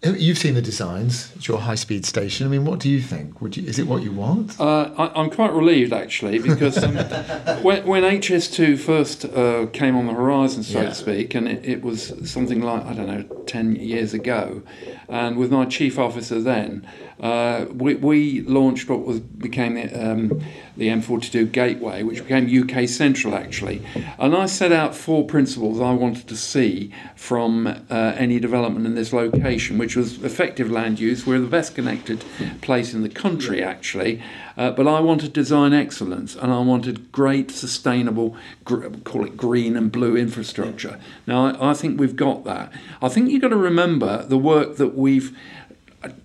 you've 0.01 0.37
seen 0.37 0.53
the 0.53 0.61
designs. 0.61 1.33
It's 1.35 1.47
your 1.49 1.59
high-speed 1.59 2.05
station. 2.05 2.47
I 2.47 2.49
mean, 2.49 2.63
what 2.63 2.79
do 2.79 2.89
you 2.89 3.01
think? 3.01 3.41
Would 3.41 3.57
you, 3.57 3.67
is 3.67 3.77
it 3.79 3.87
what 3.87 4.01
you 4.01 4.13
want? 4.13 4.57
Uh, 4.57 4.91
I, 4.97 5.19
I'm 5.21 5.29
quite 5.29 5.51
relieved 5.51 5.91
actually 5.91 6.39
because 6.39 6.81
um, 6.81 6.95
when, 7.63 7.85
when 7.85 8.03
HS2 8.03 8.79
first 8.79 9.25
uh, 9.25 9.65
came 9.73 9.97
on 9.97 10.07
the 10.07 10.13
horizon, 10.13 10.63
so 10.63 10.79
Yeah. 10.81 10.89
to 10.89 10.95
speak, 10.95 11.35
and 11.35 11.49
it, 11.49 11.65
it 11.65 11.81
was 11.81 12.13
something 12.31 12.61
like, 12.61 12.85
I 12.85 12.93
don't 12.93 13.07
know, 13.07 13.23
10 13.45 13.75
years 13.75 14.13
ago, 14.13 14.63
and 15.09 15.35
with 15.35 15.51
my 15.51 15.65
chief 15.65 15.99
officer 15.99 16.39
then, 16.41 16.87
uh, 17.19 17.65
we, 17.73 17.95
we 17.95 18.41
launched 18.43 18.87
what 18.87 19.05
was 19.05 19.19
became 19.19 19.73
the, 19.73 20.11
um, 20.11 20.41
the 20.79 20.87
M42 20.87 21.51
Gateway, 21.51 22.03
which 22.03 22.23
became 22.23 22.47
UK 22.47 22.87
Central 22.87 23.35
actually. 23.35 23.85
And 24.17 24.35
I 24.35 24.45
set 24.45 24.71
out 24.71 24.95
four 24.95 25.25
principles 25.25 25.79
I 25.79 25.91
wanted 25.91 26.27
to 26.29 26.37
see 26.37 26.91
from 27.15 27.67
uh, 27.67 28.13
any 28.17 28.39
development 28.39 28.85
in 28.85 28.95
this 28.95 29.13
location, 29.13 29.77
which 29.77 29.95
was 29.95 30.23
effective 30.23 30.71
land 30.71 30.99
use. 30.99 31.25
We're 31.25 31.39
the 31.39 31.47
best 31.47 31.75
connected 31.75 32.23
place 32.61 32.93
in 32.93 33.03
the 33.03 33.09
country 33.09 33.61
actually, 33.61 34.23
uh, 34.57 34.71
but 34.71 34.87
I 34.87 35.01
wanted 35.01 35.33
design 35.33 35.73
excellence 35.73 36.35
and 36.35 36.51
I 36.51 36.59
wanted 36.59 37.11
great 37.11 37.51
sustainable, 37.51 38.37
gr- 38.63 38.87
call 39.03 39.25
it 39.25 39.35
green 39.35 39.75
and 39.75 39.91
blue 39.91 40.15
infrastructure. 40.15 40.99
Now 41.27 41.47
I, 41.47 41.71
I 41.71 41.73
think 41.73 41.99
we've 41.99 42.15
got 42.15 42.45
that. 42.45 42.71
I 43.01 43.09
think 43.09 43.29
you've 43.29 43.41
got 43.41 43.49
to 43.49 43.57
remember 43.57 44.23
the 44.23 44.37
work 44.37 44.77
that 44.77 44.95
we've 44.95 45.37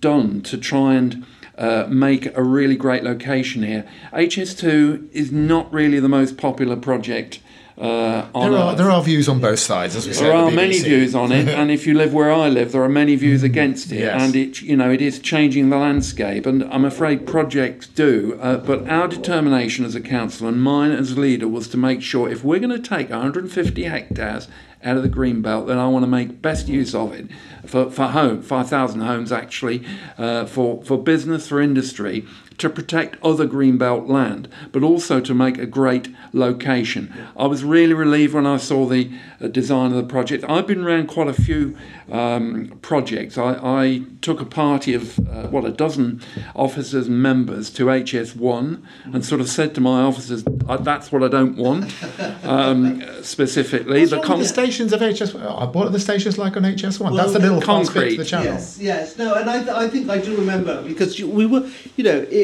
done 0.00 0.40
to 0.42 0.56
try 0.56 0.94
and 0.94 1.26
uh, 1.58 1.86
make 1.88 2.26
a 2.36 2.42
really 2.42 2.76
great 2.76 3.02
location 3.04 3.62
here. 3.62 3.84
HS2 4.12 5.10
is 5.12 5.30
not 5.32 5.72
really 5.72 6.00
the 6.00 6.08
most 6.08 6.36
popular 6.36 6.76
project 6.76 7.40
uh, 7.76 8.28
on 8.32 8.52
There 8.52 8.60
are, 8.60 8.70
Earth. 8.72 8.78
there 8.78 8.90
are 8.90 9.02
views 9.02 9.28
on 9.28 9.40
both 9.40 9.58
sides, 9.58 9.96
as 9.96 10.06
we 10.06 10.12
said. 10.12 10.26
There 10.26 10.32
are 10.36 10.48
the 10.48 10.54
many 10.54 10.78
views 10.78 11.12
on 11.12 11.32
it, 11.32 11.48
and 11.48 11.72
if 11.72 11.88
you 11.88 11.94
live 11.94 12.14
where 12.14 12.32
I 12.32 12.48
live, 12.48 12.70
there 12.70 12.84
are 12.84 12.88
many 12.88 13.16
views 13.16 13.42
against 13.42 13.90
it, 13.90 13.98
Yes. 13.98 14.22
and 14.22 14.36
it, 14.36 14.62
you 14.62 14.76
know, 14.76 14.92
it 14.92 15.02
is 15.02 15.18
changing 15.18 15.70
the 15.70 15.76
landscape. 15.76 16.46
And 16.46 16.62
I'm 16.72 16.84
afraid 16.84 17.26
projects 17.26 17.88
do. 17.88 18.38
Uh, 18.40 18.58
but 18.58 18.88
our 18.88 19.08
determination 19.08 19.84
as 19.84 19.96
a 19.96 20.00
council 20.00 20.46
and 20.46 20.62
mine 20.62 20.92
as 20.92 21.18
leader 21.18 21.48
was 21.48 21.66
to 21.68 21.76
make 21.76 22.00
sure 22.00 22.30
if 22.30 22.44
we're 22.44 22.60
going 22.60 22.80
to 22.80 22.88
take 22.88 23.10
150 23.10 23.82
hectares 23.82 24.46
out 24.84 24.96
of 24.96 25.02
the 25.02 25.08
green 25.08 25.42
belt, 25.42 25.66
then 25.66 25.78
I 25.78 25.88
want 25.88 26.04
to 26.04 26.10
make 26.10 26.42
best 26.42 26.68
use 26.68 26.94
of 26.94 27.12
it 27.12 27.28
for 27.66 27.90
for 27.90 28.08
home, 28.08 28.42
5,000 28.42 29.00
homes 29.00 29.32
actually, 29.32 29.84
uh, 30.18 30.44
for 30.44 30.82
for 30.84 31.02
business, 31.02 31.48
for 31.48 31.60
industry. 31.60 32.26
To 32.58 32.70
protect 32.70 33.16
other 33.22 33.48
greenbelt 33.48 34.08
land, 34.08 34.48
but 34.70 34.82
also 34.84 35.20
to 35.20 35.34
make 35.34 35.58
a 35.58 35.66
great 35.66 36.08
location. 36.32 37.12
I 37.36 37.46
was 37.46 37.64
really 37.64 37.94
relieved 37.94 38.32
when 38.34 38.46
I 38.46 38.58
saw 38.58 38.86
the 38.86 39.10
uh, 39.40 39.48
design 39.48 39.90
of 39.90 39.96
the 39.96 40.04
project. 40.04 40.44
I've 40.48 40.66
been 40.66 40.84
around 40.84 41.08
quite 41.08 41.26
a 41.26 41.32
few 41.32 41.76
um, 42.12 42.78
projects. 42.80 43.36
I, 43.36 43.54
I 43.82 44.02
took 44.22 44.40
a 44.40 44.44
party 44.44 44.94
of, 44.94 45.18
uh, 45.18 45.48
well, 45.50 45.66
a 45.66 45.72
dozen 45.72 46.20
officers 46.54 47.08
and 47.08 47.20
members 47.20 47.70
to 47.70 47.86
HS1 47.86 48.80
and 49.12 49.24
sort 49.24 49.40
of 49.40 49.48
said 49.48 49.74
to 49.74 49.80
my 49.80 50.02
officers, 50.02 50.44
"Uh, 50.68 50.76
that's 50.76 51.10
what 51.10 51.24
I 51.24 51.28
don't 51.28 51.56
want 51.56 51.92
um, 52.44 53.02
specifically. 53.22 53.98
What's 54.00 54.10
the 54.12 54.18
wrong 54.20 54.38
with 54.38 54.48
the 54.48 54.52
stations 54.54 54.92
of 54.92 55.00
HS1? 55.00 55.42
Uh, 55.42 55.66
What 55.72 55.86
are 55.88 55.90
the 55.90 55.98
stations 56.00 56.38
like 56.38 56.56
on 56.56 56.62
HS1? 56.62 57.16
That's 57.16 57.32
the 57.32 57.40
little 57.40 57.60
fast 57.60 57.88
to 57.88 57.92
concrete. 57.94 58.16
the 58.16 58.24
channel. 58.24 58.52
Yes, 58.52 58.78
yes, 58.80 59.18
no, 59.18 59.34
and 59.34 59.50
I, 59.50 59.84
I 59.84 59.88
think 59.88 60.08
I 60.08 60.18
do 60.18 60.36
remember 60.36 60.82
because 60.82 61.20
we 61.20 61.46
were, 61.46 61.68
you 61.96 62.04
know, 62.04 62.20
it. 62.30 62.43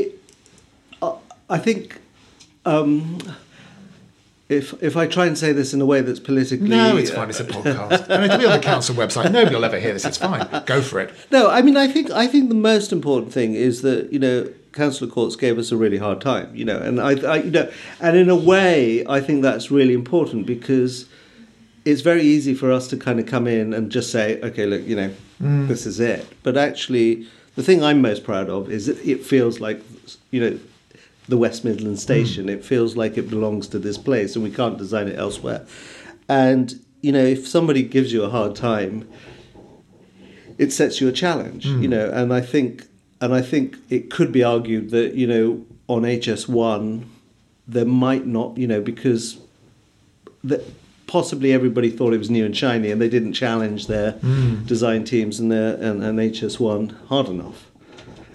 Uh, 1.50 1.54
I 1.54 1.59
think, 1.59 1.99
um, 2.64 3.19
if 4.49 4.75
if 4.83 4.97
I 4.97 5.07
try 5.07 5.26
and 5.26 5.37
say 5.37 5.52
this 5.52 5.73
in 5.75 5.80
a 5.80 5.87
way 5.87 6.00
that's 6.00 6.21
politically 6.21 6.69
No, 6.69 6.97
it's 6.97 7.11
fine. 7.11 7.28
It's 7.30 7.40
a 7.40 7.45
podcast. 7.57 8.09
and 8.09 8.25
it'll 8.25 8.38
be 8.38 8.47
on 8.47 8.52
the 8.52 8.64
council 8.64 8.95
website. 8.95 9.30
Nobody 9.33 9.54
will 9.54 9.64
ever 9.64 9.78
hear 9.78 9.92
this. 9.92 10.04
It's 10.04 10.19
fine. 10.19 10.47
Go 10.66 10.83
for 10.83 11.00
it. 11.00 11.12
No, 11.30 11.49
I 11.50 11.62
mean, 11.62 11.76
I 11.76 11.87
think 11.88 12.11
I 12.11 12.26
think 12.26 12.49
the 12.49 12.54
most 12.54 12.92
important 12.92 13.33
thing 13.33 13.54
is 13.54 13.83
that 13.83 14.12
you 14.12 14.19
know, 14.19 14.50
Councillor 14.73 15.11
Courts 15.11 15.37
gave 15.37 15.59
us 15.59 15.71
a 15.73 15.76
really 15.76 15.99
hard 15.99 16.21
time, 16.21 16.54
you 16.54 16.64
know, 16.64 16.78
and 16.78 17.00
I, 17.00 17.12
I, 17.26 17.37
you 17.42 17.50
know, 17.50 17.71
and 18.00 18.16
in 18.16 18.28
a 18.28 18.37
way, 18.37 19.07
I 19.07 19.21
think 19.21 19.42
that's 19.42 19.71
really 19.71 19.95
important 19.95 20.47
because 20.47 21.07
it's 21.85 22.02
very 22.02 22.23
easy 22.23 22.54
for 22.54 22.71
us 22.73 22.88
to 22.88 22.97
kind 22.97 23.19
of 23.21 23.26
come 23.26 23.47
in 23.47 23.73
and 23.73 23.90
just 23.90 24.11
say, 24.12 24.40
okay, 24.42 24.66
look, 24.66 24.83
you 24.87 24.97
know, 24.97 25.11
this 25.66 25.87
is 25.87 25.99
it. 25.99 26.26
But 26.42 26.57
actually, 26.57 27.26
the 27.57 27.62
thing 27.62 27.83
I'm 27.83 28.02
most 28.02 28.23
proud 28.25 28.50
of 28.50 28.71
is 28.71 28.87
that 28.87 28.99
it 28.99 29.25
feels 29.25 29.61
like, 29.61 29.80
you 30.30 30.40
know, 30.40 30.59
the 31.30 31.38
West 31.38 31.64
Midlands 31.64 32.02
station. 32.02 32.49
It 32.49 32.64
feels 32.64 32.96
like 32.96 33.16
it 33.16 33.30
belongs 33.30 33.68
to 33.68 33.78
this 33.78 33.96
place, 33.96 34.34
and 34.34 34.44
we 34.44 34.50
can't 34.50 34.76
design 34.76 35.08
it 35.08 35.18
elsewhere. 35.18 35.64
And 36.28 36.84
you 37.00 37.12
know, 37.12 37.25
if 37.25 37.49
somebody 37.49 37.82
gives 37.82 38.12
you 38.12 38.25
a 38.25 38.28
hard 38.28 38.54
time, 38.54 39.08
it 40.58 40.72
sets 40.72 41.00
you 41.00 41.08
a 41.08 41.12
challenge, 41.12 41.64
you 41.64 41.88
mm. 41.88 41.88
know. 41.88 42.10
And 42.10 42.34
I 42.34 42.40
think, 42.40 42.87
and 43.20 43.32
I 43.32 43.40
think 43.40 43.76
it 43.88 44.10
could 44.10 44.32
be 44.32 44.42
argued 44.42 44.90
that 44.90 45.14
you 45.14 45.26
know 45.26 45.64
on 45.87 46.04
HS 46.04 46.49
one, 46.49 47.08
there 47.66 47.87
might 47.87 48.26
not, 48.26 48.58
you 48.58 48.66
know, 48.66 48.80
because 48.80 49.38
that 50.44 50.62
possibly 51.06 51.52
everybody 51.52 51.90
thought 51.90 52.12
it 52.12 52.18
was 52.18 52.30
new 52.30 52.44
and 52.44 52.56
shiny, 52.56 52.90
and 52.90 53.00
they 53.00 53.08
didn't 53.08 53.34
challenge 53.34 53.87
their 53.87 54.12
mm. 54.14 54.66
design 54.66 55.04
teams 55.04 55.38
and 55.38 55.50
their 55.50 55.76
and, 55.76 56.02
and 56.02 56.37
HS 56.37 56.58
one 56.58 56.90
hard 57.08 57.28
enough. 57.28 57.70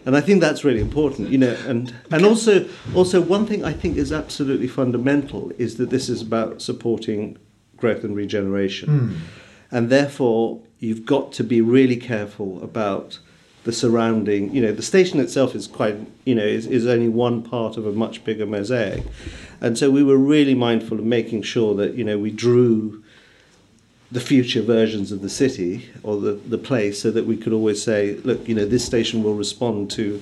And 0.05 0.15
I 0.15 0.21
think 0.21 0.39
that's 0.39 0.63
really 0.63 0.81
important, 0.81 1.29
you 1.29 1.37
know. 1.37 1.57
And 1.67 1.93
and 2.11 2.25
also 2.25 2.67
also 2.93 3.21
one 3.21 3.45
thing 3.45 3.65
I 3.65 3.73
think 3.73 3.97
is 3.97 4.11
absolutely 4.11 4.67
fundamental 4.67 5.51
is 5.57 5.77
that 5.77 5.89
this 5.89 6.09
is 6.09 6.21
about 6.21 6.61
supporting 6.61 7.37
growth 7.77 8.03
and 8.03 8.15
regeneration, 8.15 8.89
hmm. 8.89 9.15
and 9.71 9.89
therefore 9.89 10.61
you've 10.79 11.05
got 11.05 11.31
to 11.33 11.43
be 11.43 11.59
really 11.61 11.97
careful 11.97 12.63
about 12.63 13.19
the 13.63 13.73
surrounding. 13.73 14.53
You 14.53 14.61
know, 14.61 14.71
the 14.71 14.83
station 14.83 15.19
itself 15.19 15.55
is 15.55 15.65
quite 15.65 15.97
you 16.23 16.35
know 16.35 16.45
is, 16.45 16.67
is 16.67 16.85
only 16.85 17.09
one 17.09 17.41
part 17.41 17.75
of 17.75 17.87
a 17.87 17.91
much 17.91 18.23
bigger 18.23 18.45
mosaic, 18.45 19.03
and 19.59 19.77
so 19.77 19.89
we 19.89 20.03
were 20.03 20.17
really 20.17 20.53
mindful 20.53 20.99
of 20.99 21.05
making 21.05 21.41
sure 21.41 21.73
that 21.75 21.95
you 21.95 22.03
know 22.03 22.19
we 22.19 22.29
drew 22.29 23.03
the 24.11 24.19
future 24.19 24.61
versions 24.61 25.11
of 25.11 25.21
the 25.21 25.29
city 25.29 25.89
or 26.03 26.19
the, 26.21 26.33
the 26.33 26.57
place 26.57 27.01
so 27.01 27.09
that 27.11 27.25
we 27.25 27.35
could 27.35 27.51
always 27.53 27.81
say, 27.81 28.15
look, 28.23 28.47
you 28.47 28.53
know, 28.53 28.65
this 28.65 28.85
station 28.85 29.23
will 29.23 29.33
respond 29.33 29.89
to, 29.91 30.21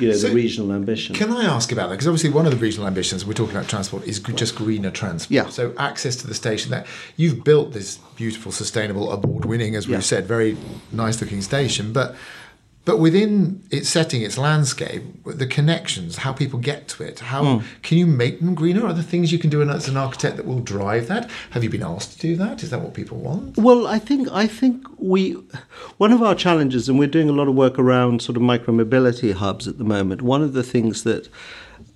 you 0.00 0.08
know, 0.08 0.14
So, 0.14 0.28
the 0.28 0.34
regional 0.34 0.72
ambition. 0.72 1.14
Can 1.14 1.30
I 1.30 1.44
ask 1.44 1.70
about 1.70 1.88
that? 1.90 1.96
Because 1.96 2.08
obviously, 2.08 2.30
one 2.30 2.46
of 2.46 2.52
the 2.52 2.58
regional 2.58 2.86
ambitions 2.86 3.26
we're 3.26 3.34
talking 3.34 3.54
about 3.56 3.68
transport 3.68 4.04
is 4.04 4.20
just 4.20 4.54
greener 4.56 4.90
transport. 4.90 5.30
Yeah. 5.32 5.48
So 5.50 5.74
access 5.76 6.16
to 6.16 6.26
the 6.26 6.34
station. 6.34 6.70
That 6.70 6.86
you've 7.16 7.44
built 7.44 7.72
this 7.72 7.98
beautiful, 8.16 8.52
sustainable, 8.52 9.12
award-winning, 9.12 9.76
as 9.76 9.86
we've 9.86 9.98
Yeah. 9.98 10.00
said, 10.00 10.26
very 10.26 10.56
nice-looking 10.92 11.42
station, 11.42 11.92
but. 11.92 12.16
But 12.90 12.98
within 12.98 13.62
its 13.70 13.88
setting, 13.88 14.22
its 14.22 14.36
landscape, 14.36 15.04
the 15.24 15.46
connections, 15.46 16.16
how 16.16 16.32
people 16.32 16.58
get 16.58 16.88
to 16.88 17.04
it, 17.04 17.20
how 17.20 17.44
Hmm. 17.44 17.64
can 17.84 17.98
you 17.98 18.06
make 18.22 18.40
them 18.40 18.56
greener? 18.56 18.84
Are 18.84 18.92
there 18.92 19.04
things 19.04 19.30
you 19.30 19.38
can 19.38 19.48
do 19.48 19.62
as 19.62 19.86
an 19.86 19.96
architect 19.96 20.36
that 20.38 20.44
will 20.44 20.58
drive 20.58 21.06
that? 21.06 21.30
Have 21.50 21.62
you 21.62 21.70
been 21.70 21.84
asked 21.84 22.14
to 22.14 22.18
do 22.18 22.34
that? 22.38 22.64
Is 22.64 22.70
that 22.70 22.80
what 22.82 22.92
people 22.94 23.18
want? 23.18 23.56
Well, 23.56 23.86
I 23.86 24.00
think 24.00 24.26
I 24.32 24.48
think 24.48 24.84
we 24.98 25.36
one 25.98 26.10
of 26.10 26.20
our 26.20 26.34
challenges, 26.34 26.88
and 26.88 26.98
we're 26.98 27.06
doing 27.16 27.28
a 27.28 27.32
lot 27.40 27.46
of 27.46 27.54
work 27.54 27.78
around 27.78 28.22
sort 28.22 28.36
of 28.36 28.42
micromobility 28.42 29.34
hubs 29.34 29.68
at 29.68 29.78
the 29.78 29.84
moment. 29.84 30.20
One 30.22 30.42
of 30.42 30.52
the 30.52 30.64
things 30.64 31.04
that 31.04 31.28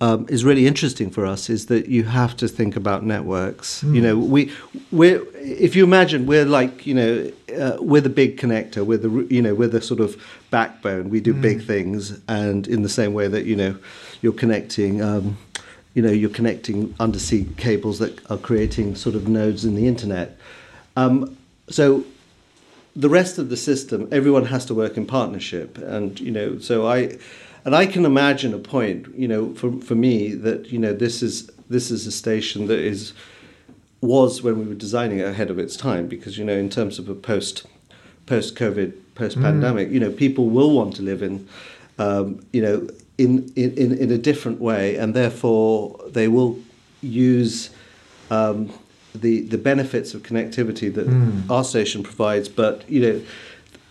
um, 0.05 0.27
is 0.29 0.45
really 0.45 0.67
interesting 0.67 1.09
for 1.09 1.25
us 1.25 1.49
is 1.49 1.67
that 1.67 1.89
you 1.89 2.05
have 2.05 2.37
to 2.37 2.47
think 2.47 2.77
about 2.77 3.05
networks. 3.05 3.83
You 3.85 4.03
know, 4.03 4.19
we 4.19 4.53
we're 4.93 5.23
if 5.37 5.75
you 5.75 5.83
imagine 5.83 6.27
we're 6.27 6.45
like 6.45 6.87
you 6.87 6.95
know 6.95 7.33
uh, 7.59 7.79
we're 7.81 8.03
the 8.03 8.11
big 8.23 8.39
connector. 8.39 8.85
We're 8.85 8.99
the 8.99 9.27
you 9.31 9.41
know 9.41 9.55
we're 9.55 9.69
the 9.69 9.81
sort 9.81 10.01
of 10.01 10.23
backbone. 10.51 11.09
We 11.09 11.21
do 11.21 11.33
big 11.33 11.65
things, 11.65 12.21
and 12.29 12.69
in 12.69 12.83
the 12.83 12.89
same 12.91 13.15
way 13.15 13.29
that 13.29 13.47
you 13.47 13.57
know 13.57 13.79
you're 14.21 14.39
connecting. 14.45 15.01
Um, 15.01 15.39
you 15.95 16.03
know, 16.03 16.11
you're 16.11 16.37
connecting 16.41 16.93
undersea 16.99 17.47
cables 17.57 18.01
that 18.01 18.19
are 18.29 18.37
creating 18.37 18.97
sort 18.97 19.15
of 19.15 19.29
nodes 19.29 19.65
in 19.65 19.77
the 19.77 19.87
internet. 19.87 20.37
Um, 20.97 21.37
so 21.71 22.05
the 22.97 23.09
rest 23.09 23.39
of 23.39 23.49
the 23.49 23.57
system, 23.57 24.09
everyone 24.11 24.47
has 24.47 24.67
to 24.67 24.75
work 24.75 24.97
in 24.97 25.07
partnership, 25.07 25.79
and 25.79 26.19
you 26.19 26.33
know, 26.33 26.59
so 26.59 26.89
I, 26.89 27.17
and 27.64 27.75
I 27.75 27.87
can 27.87 28.04
imagine 28.04 28.52
a 28.52 28.59
point, 28.59 29.14
you 29.16 29.28
know, 29.28 29.54
for 29.54 29.73
for 29.80 29.94
me 29.94 30.35
that 30.35 30.73
you 30.73 30.78
know 30.78 30.92
this 30.92 31.23
is 31.23 31.50
this 31.68 31.90
is 31.90 32.06
a 32.06 32.12
station 32.12 32.66
that 32.66 32.78
is 32.78 33.12
was 34.00 34.42
when 34.42 34.59
we 34.59 34.66
were 34.66 34.75
designing 34.75 35.18
it 35.18 35.26
ahead 35.26 35.50
of 35.50 35.59
its 35.59 35.76
time 35.76 36.06
because 36.06 36.37
you 36.37 36.44
know 36.44 36.56
in 36.56 36.68
terms 36.68 36.99
of 36.99 37.09
a 37.09 37.14
post 37.14 37.66
post 38.26 38.56
COVID 38.56 38.92
post 39.14 39.40
pandemic, 39.40 39.90
you 39.90 40.00
know, 40.00 40.11
people 40.11 40.49
will 40.49 40.73
want 40.73 40.97
to 40.97 41.02
live 41.02 41.23
in, 41.23 41.49
um, 41.99 42.44
you 42.52 42.61
know, 42.61 42.88
in, 43.18 43.50
in 43.56 43.73
in 43.76 43.97
in 43.97 44.11
a 44.11 44.18
different 44.18 44.61
way, 44.61 44.97
and 44.97 45.14
therefore 45.14 46.00
they 46.09 46.28
will 46.28 46.59
use. 47.00 47.71
Um, 48.30 48.73
the, 49.14 49.42
the 49.42 49.59
benefits 49.59 50.12
of 50.12 50.25
connectivity 50.25 50.92
that 50.92 51.06
our 51.49 51.62
station 51.62 52.02
provides, 52.02 52.49
but 52.49 52.88
you 52.90 53.00
know, 53.00 53.23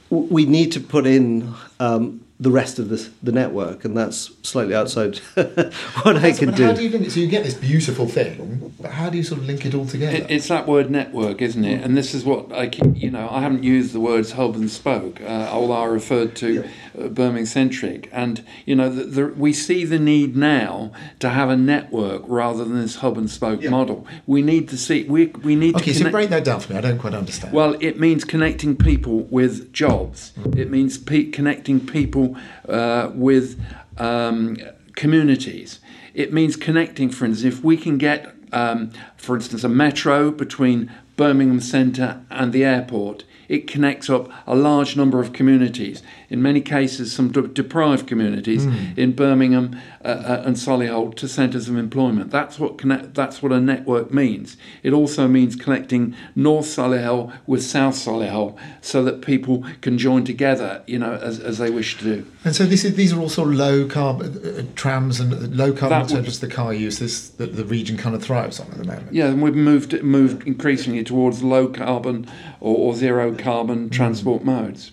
we 0.10 0.46
need 0.46 0.74
to 0.74 0.82
put 0.82 1.08
in 1.08 1.54
um, 1.80 2.23
the 2.40 2.52
rest 2.52 2.80
of 2.80 2.90
the, 2.90 3.10
the 3.22 3.32
network, 3.32 3.86
and 3.86 3.96
that's 3.96 4.32
slightly 4.42 4.76
outside 4.76 5.18
what 5.36 6.18
I 6.18 6.32
can 6.32 6.50
but 6.50 6.58
do. 6.58 6.66
How 6.66 6.74
do 6.74 6.84
you 6.84 6.90
link 6.90 7.08
it? 7.08 7.12
So 7.12 7.20
you 7.20 7.28
get 7.28 7.44
this 7.44 7.54
beautiful 7.54 8.08
thing, 8.08 8.74
but 8.80 8.92
how 8.92 9.10
do 9.10 9.18
you 9.18 9.24
sort 9.24 9.42
of 9.42 9.48
link 9.48 9.66
it 9.66 9.74
all 9.74 9.86
together? 9.86 10.18
It, 10.18 10.32
it's 10.32 10.48
that 10.48 10.68
word 10.68 10.90
network, 10.90 11.42
isn't 11.42 11.64
it? 11.64 11.84
And 11.84 11.96
this 11.96 12.14
is 12.14 12.26
what 12.26 12.52
I 12.52 12.68
keep, 12.68 12.96
you 12.96 13.12
know, 13.12 13.30
I 13.30 13.42
haven't 13.42 13.64
used 13.64 13.94
the 13.94 14.00
words 14.00 14.32
hub 14.32 14.56
and 14.56 14.70
spoke, 14.70 15.22
uh, 15.22 15.50
although 15.52 15.74
I 15.74 15.86
referred 15.86 16.36
to 16.38 16.68
Birmingham 16.96 17.46
centric. 17.46 18.10
And, 18.12 18.44
you 18.66 18.76
know, 18.76 18.90
the, 18.90 19.04
the, 19.04 19.28
we 19.28 19.54
see 19.54 19.86
the 19.86 20.00
need 20.00 20.36
now 20.36 20.92
to 21.20 21.30
have 21.30 21.50
a 21.50 21.58
network 21.58 22.24
rather 22.28 22.64
than 22.64 22.80
this 22.80 22.98
hub 22.98 23.18
and 23.18 23.30
spoke 23.30 23.62
Yeah. 23.62 23.70
model. 23.70 24.08
We 24.26 24.42
need 24.42 24.70
to 24.70 24.78
see, 24.78 25.04
we, 25.06 25.28
we 25.28 25.56
need 25.56 25.76
okay, 25.76 25.94
to 25.94 26.04
so 26.04 26.12
break 26.12 26.30
that 26.30 26.44
down 26.44 26.60
for 26.60 26.74
me. 26.74 26.78
I 26.78 26.82
don't 26.82 27.00
quite 27.00 27.14
understand. 27.14 27.54
Well, 27.54 27.76
it 27.80 28.00
means 28.00 28.24
connecting 28.24 28.76
people 28.76 29.24
with 29.24 29.74
jobs. 29.74 30.34
It 30.56 30.70
means 30.70 30.98
pe- 30.98 31.32
connecting 31.32 31.80
people 31.86 32.36
uh, 32.68 33.12
with 33.14 33.60
um, 33.98 34.58
communities. 34.96 35.80
It 36.14 36.32
means 36.32 36.56
connecting, 36.56 37.10
for 37.10 37.26
instance, 37.26 37.56
if 37.56 37.64
we 37.64 37.76
can 37.76 37.98
get, 37.98 38.36
um, 38.52 38.92
for 39.18 39.36
instance, 39.36 39.64
a 39.64 39.70
metro 39.70 40.30
between 40.30 40.92
Birmingham 41.16 41.60
Centre 41.60 42.24
and 42.30 42.54
the 42.54 42.64
airport, 42.64 43.24
it 43.50 43.68
connects 43.68 44.10
up 44.10 44.30
a 44.48 44.56
large 44.56 44.96
number 44.96 45.20
of 45.20 45.34
communities. 45.34 46.02
In 46.30 46.42
many 46.42 46.62
cases, 46.62 47.14
some 47.14 47.32
de- 47.32 47.48
deprived 47.48 48.08
communities 48.08 48.66
in 48.98 49.14
Birmingham 49.14 49.80
uh, 50.04 50.08
uh, 50.08 50.44
and 50.46 50.56
Solihull 50.56 51.16
to 51.16 51.28
centres 51.28 51.70
of 51.70 51.78
employment. 51.78 52.32
That's 52.32 52.60
what 52.60 52.78
connect, 52.78 53.14
That's 53.14 53.44
what 53.44 53.52
a 53.52 53.60
network 53.60 54.12
means. 54.12 54.58
It 54.82 54.94
also 54.94 55.28
means 55.28 55.56
connecting 55.56 56.16
North 56.36 56.66
Solihull 56.66 57.34
with 57.46 57.64
South 57.64 57.96
Solihull, 57.96 58.58
so 58.82 59.04
that 59.04 59.22
people 59.22 59.66
can 59.82 59.98
join 59.98 60.24
together, 60.26 60.84
you 60.88 61.00
know, 61.00 61.14
as, 61.14 61.40
as 61.40 61.58
they 61.58 61.70
wish 61.70 61.98
to 61.98 62.04
do. 62.04 62.32
and 62.44 62.56
so 62.56 62.66
this 62.66 62.84
is, 62.84 62.96
these 62.96 63.14
are 63.14 63.20
also 63.20 63.46
low 63.46 63.88
carbon 63.88 64.38
uh, 64.46 64.64
trams 64.76 65.20
and 65.20 65.56
low 65.56 65.72
carbon 65.72 66.02
alternatives 66.02 66.40
to 66.40 66.48
the 66.48 66.54
car 66.54 66.74
use. 66.74 67.00
This 67.00 67.30
that 67.30 67.56
the 67.56 67.66
region 67.66 67.98
kind 67.98 68.16
of 68.16 68.24
thrives 68.24 68.60
on 68.60 68.68
at 68.68 68.78
the 68.78 68.84
moment. 68.86 69.14
Yeah, 69.14 69.28
and 69.28 69.42
we've 69.42 69.56
moved 69.56 70.02
moved 70.04 70.48
increasingly 70.48 71.04
towards 71.04 71.44
low 71.44 71.68
carbon 71.68 72.28
or, 72.60 72.76
or 72.76 72.96
zero 72.96 73.33
carbon 73.38 73.90
transport 73.90 74.44
modes. 74.44 74.92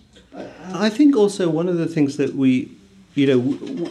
I 0.73 0.89
think 0.89 1.17
also 1.17 1.49
one 1.51 1.69
of 1.69 1.77
the 1.77 1.87
things 1.87 2.17
that 2.17 2.35
we, 2.35 2.71
you 3.15 3.27
know, 3.27 3.39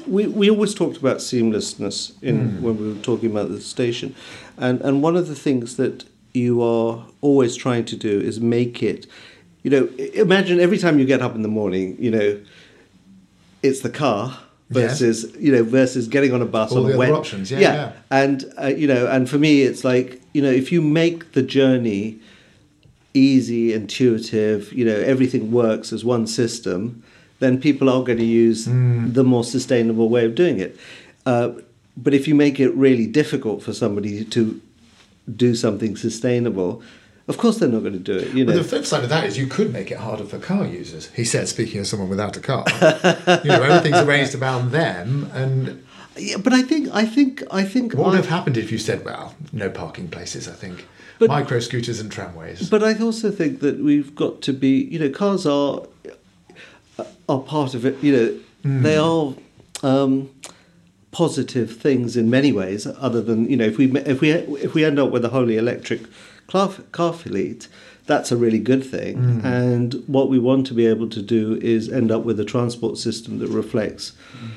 we, 0.08 0.28
we 0.28 0.50
always 0.50 0.74
talked 0.74 0.98
about 0.98 1.18
seamlessness 1.18 2.12
in 2.24 2.62
when 2.62 2.78
we 2.78 2.94
were 2.94 3.02
talking 3.02 3.30
about 3.30 3.50
the 3.50 3.60
station, 3.62 4.16
and 4.58 4.82
and 4.82 5.04
one 5.04 5.16
of 5.16 5.28
the 5.28 5.36
things 5.36 5.76
that 5.78 6.06
you 6.34 6.62
are 6.62 7.06
always 7.22 7.56
trying 7.56 7.84
to 7.86 7.96
do 7.96 8.20
is 8.22 8.40
make 8.40 8.82
it, 8.84 9.06
you 9.64 9.70
know, 9.72 9.90
imagine 10.14 10.60
every 10.60 10.78
time 10.78 11.00
you 11.00 11.06
get 11.06 11.22
up 11.22 11.36
in 11.36 11.42
the 11.42 11.50
morning, 11.50 11.98
you 12.00 12.12
know, 12.12 12.40
it's 13.62 13.82
the 13.82 13.90
car 13.90 14.40
Yes. 14.72 15.00
versus 15.00 15.36
you 15.40 15.52
know 15.52 15.64
versus 15.64 16.08
getting 16.08 16.32
on 16.32 16.44
a 16.44 16.46
bus 16.46 16.72
All 16.72 16.78
on 16.78 16.84
the 16.84 16.90
a 16.90 16.92
other 16.92 17.00
wet 17.00 17.12
options, 17.12 17.50
yeah, 17.50 17.60
yeah. 17.60 17.92
and 18.12 18.46
uh, 18.62 18.68
you 18.68 18.86
know 18.86 19.08
and 19.08 19.28
for 19.28 19.40
me 19.40 19.64
it's 19.64 19.84
like 19.84 20.22
you 20.32 20.44
know 20.44 20.52
if 20.52 20.72
you 20.72 20.80
make 20.80 21.32
the 21.32 21.42
journey 21.42 22.20
easy, 23.14 23.74
intuitive, 23.74 24.72
you 24.74 24.86
know, 24.86 24.96
everything 24.96 25.52
works 25.52 25.92
as 25.92 26.04
one 26.06 26.28
system, 26.28 27.02
then 27.40 27.60
people 27.60 27.90
are 27.90 28.04
going 28.04 28.18
to 28.20 28.26
use 28.26 28.66
Hmm. 28.66 29.12
the 29.14 29.24
more 29.24 29.44
sustainable 29.44 30.10
way 30.10 30.26
of 30.26 30.36
doing 30.36 30.60
it. 30.60 30.78
Uh, 31.26 31.52
but 31.98 32.14
if 32.14 32.28
you 32.28 32.36
make 32.36 32.60
it 32.60 32.70
really 32.76 33.08
difficult 33.08 33.62
for 33.64 33.74
somebody 33.74 34.24
to 34.26 34.62
do 35.36 35.56
something 35.56 35.96
sustainable, 35.98 36.82
of 37.28 37.38
course 37.38 37.58
they're 37.58 37.70
not 37.70 37.82
going 37.82 37.94
to 37.94 38.00
do 38.00 38.18
it. 38.18 38.34
You 38.34 38.46
know, 38.46 38.56
the 38.56 38.64
flip 38.64 38.86
side 38.86 39.04
of 39.04 39.10
that 39.10 39.24
is 39.26 39.38
you 39.38 39.48
could 39.48 39.72
make 39.74 39.92
it 39.92 39.98
harder 39.98 40.24
for 40.26 40.40
car 40.40 40.66
users. 40.66 41.08
He 41.16 41.24
said, 41.26 41.48
speaking 41.48 41.80
of 41.80 41.88
someone 41.88 42.10
without 42.10 42.36
a 42.38 42.40
car, 42.40 42.64
you 43.44 43.50
know, 43.50 43.62
everything's 43.64 43.98
arranged 44.08 44.34
around 44.36 44.72
them. 44.72 45.30
And 45.34 45.84
yeah, 46.20 46.38
but 46.38 46.54
I 46.54 46.62
think 46.62 46.90
I 46.94 47.06
think 47.06 47.44
I 47.52 47.64
think 47.64 47.94
what 47.94 48.08
would 48.08 48.16
have 48.16 48.30
happened 48.30 48.58
if 48.58 48.72
you 48.72 48.78
said, 48.78 49.06
well, 49.06 49.36
no 49.52 49.70
parking 49.70 50.10
places? 50.10 50.48
I 50.48 50.54
think 50.54 50.86
But- 51.20 51.30
micro 51.30 51.60
scooters 51.60 52.00
and 52.00 52.12
tramways. 52.12 52.70
But 52.70 52.84
I 52.84 52.98
also 53.00 53.32
think 53.32 53.60
that 53.62 53.80
we've 53.80 54.16
got 54.16 54.42
to 54.44 54.54
be, 54.54 54.84
you 54.86 55.00
know, 55.00 55.10
cars 55.10 55.46
are 55.46 55.84
are 57.28 57.40
part 57.40 57.74
of 57.74 57.86
it. 57.86 58.02
You 58.04 58.16
know, 58.16 58.40
hmm. 58.64 58.84
they 58.84 58.98
are 58.98 59.34
um, 59.84 60.30
positive 61.12 61.78
things 61.78 62.18
in 62.18 62.30
many 62.30 62.52
ways. 62.52 62.88
Other 62.88 63.22
than 63.22 63.50
you 63.50 63.58
know, 63.58 63.66
if 63.66 63.78
we 63.78 63.92
if 64.00 64.22
we 64.22 64.32
if 64.32 64.74
we 64.74 64.84
end 64.84 65.00
up 65.00 65.12
with 65.12 65.26
a 65.26 65.30
wholly 65.30 65.58
electric 65.58 66.02
car 66.48 66.72
car 66.92 67.14
fleet, 67.14 67.68
that's 68.06 68.32
a 68.32 68.38
really 68.38 68.60
good 68.60 68.84
thing. 68.84 69.18
Hmm. 69.18 69.46
And 69.46 70.04
what 70.08 70.30
we 70.30 70.40
want 70.40 70.68
to 70.68 70.74
be 70.74 70.86
able 70.88 71.10
to 71.10 71.22
do 71.22 71.60
is 71.62 71.90
end 71.90 72.12
up 72.12 72.24
with 72.24 72.40
a 72.40 72.46
transport 72.46 72.98
system 72.98 73.40
that 73.40 73.48
reflects. 73.48 74.14
Hmm. 74.34 74.48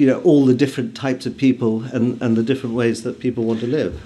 You 0.00 0.06
know 0.06 0.22
all 0.22 0.46
the 0.46 0.54
different 0.54 0.96
types 0.96 1.26
of 1.26 1.36
people 1.36 1.84
and, 1.92 2.22
and 2.22 2.34
the 2.34 2.42
different 2.42 2.74
ways 2.74 3.02
that 3.02 3.20
people 3.20 3.44
want 3.44 3.60
to 3.60 3.66
live. 3.66 4.00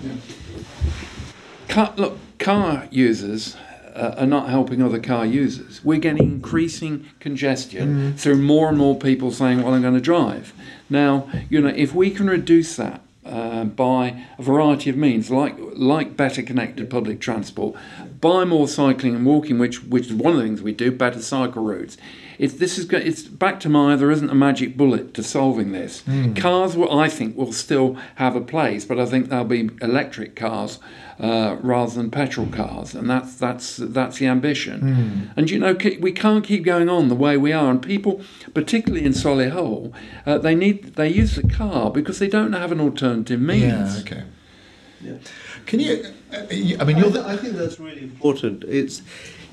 Car, 1.68 1.94
look, 1.96 2.18
car 2.40 2.88
users 2.90 3.54
uh, 3.94 4.16
are 4.18 4.26
not 4.26 4.48
helping 4.48 4.82
other 4.82 4.98
car 4.98 5.24
users. 5.24 5.84
We're 5.84 6.00
getting 6.00 6.24
increasing 6.24 7.08
congestion 7.20 8.16
through 8.16 8.38
more 8.38 8.68
and 8.68 8.76
more 8.76 8.98
people 8.98 9.30
saying, 9.30 9.62
"Well, 9.62 9.72
I'm 9.72 9.82
going 9.82 9.94
to 9.94 10.00
drive." 10.00 10.52
Now, 10.90 11.28
you 11.48 11.60
know, 11.60 11.68
if 11.68 11.94
we 11.94 12.10
can 12.10 12.28
reduce 12.28 12.74
that 12.74 13.00
uh, 13.24 13.62
by 13.62 14.24
a 14.36 14.42
variety 14.42 14.90
of 14.90 14.96
means, 14.96 15.30
like 15.30 15.54
like 15.76 16.16
better 16.16 16.42
connected 16.42 16.90
public 16.90 17.20
transport, 17.20 17.76
by 18.20 18.44
more 18.44 18.66
cycling 18.66 19.14
and 19.14 19.24
walking, 19.24 19.60
which 19.60 19.84
which 19.84 20.06
is 20.06 20.12
one 20.12 20.32
of 20.32 20.40
the 20.40 20.44
things 20.44 20.60
we 20.60 20.72
do, 20.72 20.90
better 20.90 21.22
cycle 21.22 21.62
routes. 21.62 21.96
If 22.38 22.58
this 22.58 22.78
is 22.78 22.84
go- 22.84 22.98
it's 22.98 23.22
back 23.22 23.60
to 23.60 23.68
my 23.68 23.96
there 23.96 24.10
isn't 24.10 24.30
a 24.30 24.34
magic 24.34 24.76
bullet 24.76 25.14
to 25.14 25.22
solving 25.22 25.72
this. 25.72 26.02
Cars, 26.36 26.76
will, 26.76 26.98
I 26.98 27.08
think, 27.08 27.36
will 27.36 27.52
still 27.52 27.96
have 28.16 28.34
a 28.36 28.40
place, 28.40 28.84
but 28.84 28.98
I 28.98 29.06
think 29.06 29.28
they'll 29.28 29.44
be 29.44 29.70
electric 29.80 30.34
cars 30.36 30.78
uh, 31.20 31.56
rather 31.62 31.94
than 31.94 32.10
petrol 32.10 32.46
cars, 32.48 32.94
and 32.94 33.08
that's 33.08 33.36
that's 33.36 33.76
that's 33.76 34.18
the 34.18 34.26
ambition. 34.26 35.30
And 35.36 35.50
you 35.50 35.58
know, 35.58 35.76
we 36.00 36.12
can't 36.12 36.44
keep 36.44 36.64
going 36.64 36.88
on 36.88 37.08
the 37.08 37.14
way 37.14 37.36
we 37.36 37.52
are. 37.52 37.70
And 37.70 37.80
people, 37.80 38.20
particularly 38.52 39.04
in 39.04 39.12
Solihull, 39.12 39.92
uh, 40.26 40.38
they 40.38 40.54
need 40.54 40.94
they 40.96 41.08
use 41.08 41.36
the 41.36 41.48
car 41.48 41.90
because 41.90 42.18
they 42.18 42.28
don't 42.28 42.52
have 42.52 42.72
an 42.72 42.80
alternative 42.80 43.40
means. 43.40 43.62
Yeah, 43.96 44.00
okay. 44.00 44.22
Yeah. 45.00 45.16
Can 45.66 45.80
you? 45.80 46.04
uh, 46.32 46.36
I 46.80 46.84
mean, 46.84 46.96
you're 46.98 47.10
the, 47.10 47.24
I 47.26 47.36
think 47.36 47.54
that's 47.54 47.78
really 47.78 48.02
important. 48.02 48.64
It's 48.64 49.02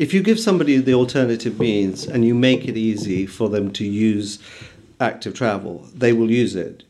if 0.01 0.15
you 0.15 0.23
give 0.23 0.39
somebody 0.39 0.77
the 0.77 0.95
alternative 0.95 1.59
means 1.59 2.07
and 2.07 2.25
you 2.25 2.33
make 2.33 2.67
it 2.67 2.75
easy 2.75 3.27
for 3.27 3.49
them 3.49 3.71
to 3.73 3.85
use 3.85 4.39
active 4.99 5.35
travel, 5.35 5.87
they 5.93 6.11
will 6.11 6.31
use 6.31 6.55
it. 6.55 6.83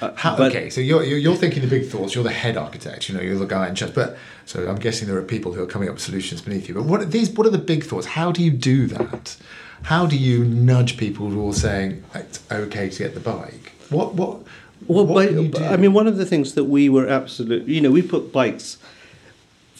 Uh, 0.00 0.12
How, 0.16 0.36
but- 0.36 0.52
okay, 0.52 0.70
so 0.70 0.80
you're, 0.80 1.04
you're 1.04 1.18
you're 1.18 1.36
thinking 1.36 1.60
the 1.62 1.68
big 1.68 1.86
thoughts. 1.86 2.14
You're 2.14 2.24
the 2.24 2.30
head 2.30 2.56
architect. 2.56 3.08
You 3.08 3.14
know, 3.14 3.20
you're 3.20 3.38
the 3.38 3.46
guy 3.46 3.68
in 3.68 3.74
charge. 3.74 3.94
But 3.94 4.16
so 4.46 4.68
I'm 4.68 4.76
guessing 4.76 5.06
there 5.06 5.18
are 5.18 5.22
people 5.22 5.52
who 5.52 5.62
are 5.62 5.66
coming 5.66 5.88
up 5.88 5.96
with 5.96 6.02
solutions 6.02 6.40
beneath 6.40 6.66
you. 6.68 6.74
But 6.74 6.84
what 6.84 7.00
are 7.02 7.06
these? 7.06 7.30
What 7.30 7.46
are 7.46 7.50
the 7.50 7.66
big 7.74 7.84
thoughts? 7.84 8.06
How 8.06 8.32
do 8.32 8.42
you 8.42 8.50
do 8.50 8.86
that? 8.88 9.36
How 9.82 10.06
do 10.06 10.16
you 10.16 10.44
nudge 10.44 10.96
people 10.96 11.28
who 11.28 11.48
are 11.48 11.54
saying 11.54 12.04
it's 12.14 12.40
okay 12.50 12.88
to 12.88 12.98
get 12.98 13.14
the 13.14 13.20
bike? 13.20 13.72
What 13.90 14.14
what? 14.14 14.42
Well, 14.86 15.06
what 15.06 15.14
by, 15.14 15.26
can 15.28 15.42
you 15.42 15.48
do? 15.48 15.64
I 15.64 15.76
mean, 15.76 15.92
one 15.94 16.06
of 16.06 16.16
the 16.16 16.26
things 16.26 16.54
that 16.54 16.64
we 16.64 16.90
were 16.90 17.06
absolutely, 17.06 17.74
you 17.74 17.80
know, 17.80 17.90
we 17.90 18.02
put 18.02 18.32
bikes 18.32 18.76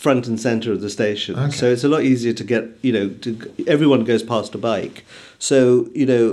front 0.04 0.26
and 0.28 0.38
center 0.38 0.70
of 0.72 0.80
the 0.82 0.90
station, 0.90 1.32
Okay. 1.38 1.56
so 1.60 1.64
it's 1.72 1.84
a 1.84 1.88
lot 1.88 2.02
easier 2.02 2.34
to 2.40 2.44
get, 2.44 2.64
you 2.86 2.92
know, 2.96 3.08
to 3.24 3.30
everyone 3.66 4.04
goes 4.04 4.22
past 4.22 4.54
a 4.54 4.58
bike, 4.58 5.04
so 5.38 5.88
you 5.94 6.06
know. 6.12 6.26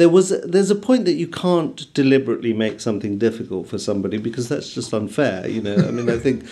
There 0.00 0.08
was 0.08 0.28
there's 0.54 0.70
a 0.70 0.76
point 0.88 1.04
that 1.06 1.14
you 1.22 1.26
can't 1.26 1.78
deliberately 1.94 2.52
make 2.52 2.78
something 2.80 3.18
difficult 3.18 3.66
for 3.66 3.76
somebody 3.76 4.18
because 4.18 4.46
that's 4.48 4.72
just 4.72 4.94
unfair, 4.94 5.48
you 5.48 5.60
know. 5.60 5.74
I 5.88 5.90
mean, 5.90 6.08
I 6.08 6.16
think, 6.16 6.44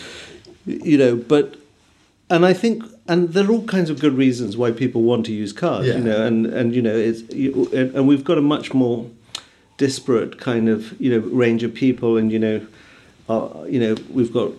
you 0.66 0.98
know, 0.98 1.14
but 1.14 1.54
and 2.34 2.44
I 2.44 2.52
think, 2.52 2.82
and 3.06 3.28
there 3.34 3.44
are 3.46 3.52
all 3.52 3.64
kinds 3.76 3.90
of 3.90 4.00
good 4.00 4.14
reasons 4.14 4.56
why 4.56 4.72
people 4.72 5.02
want 5.02 5.24
to 5.26 5.32
use 5.32 5.52
cars, 5.52 5.86
Yeah. 5.86 5.98
you 5.98 6.02
know, 6.08 6.26
and 6.26 6.46
and 6.46 6.74
you 6.74 6.82
know, 6.82 6.96
it's 7.08 7.20
you, 7.32 7.70
and, 7.72 7.94
and 7.94 8.08
we've 8.08 8.24
got 8.24 8.38
a 8.38 8.42
much 8.42 8.74
more 8.74 9.06
disparate 9.76 10.40
kind 10.40 10.68
of 10.68 11.00
you 11.00 11.10
know 11.12 11.20
range 11.44 11.62
of 11.62 11.72
people, 11.72 12.16
and 12.16 12.32
you 12.32 12.40
know, 12.40 12.66
uh, 13.28 13.48
you 13.68 13.78
know, 13.78 13.94
we've 14.10 14.32
got, 14.32 14.50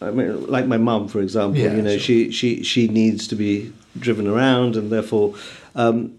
I 0.00 0.10
mean, 0.10 0.46
like 0.46 0.66
my 0.66 0.76
mum, 0.76 1.08
for 1.08 1.20
example, 1.20 1.60
Yeah, 1.60 1.74
you 1.76 1.82
know, 1.82 1.90
sure. 1.92 1.98
she 2.00 2.30
she 2.30 2.62
she 2.62 2.88
needs 2.88 3.26
to 3.28 3.36
be 3.36 3.72
driven 3.98 4.26
around, 4.26 4.76
and 4.76 4.90
therefore. 4.90 5.34
Um, 5.74 6.12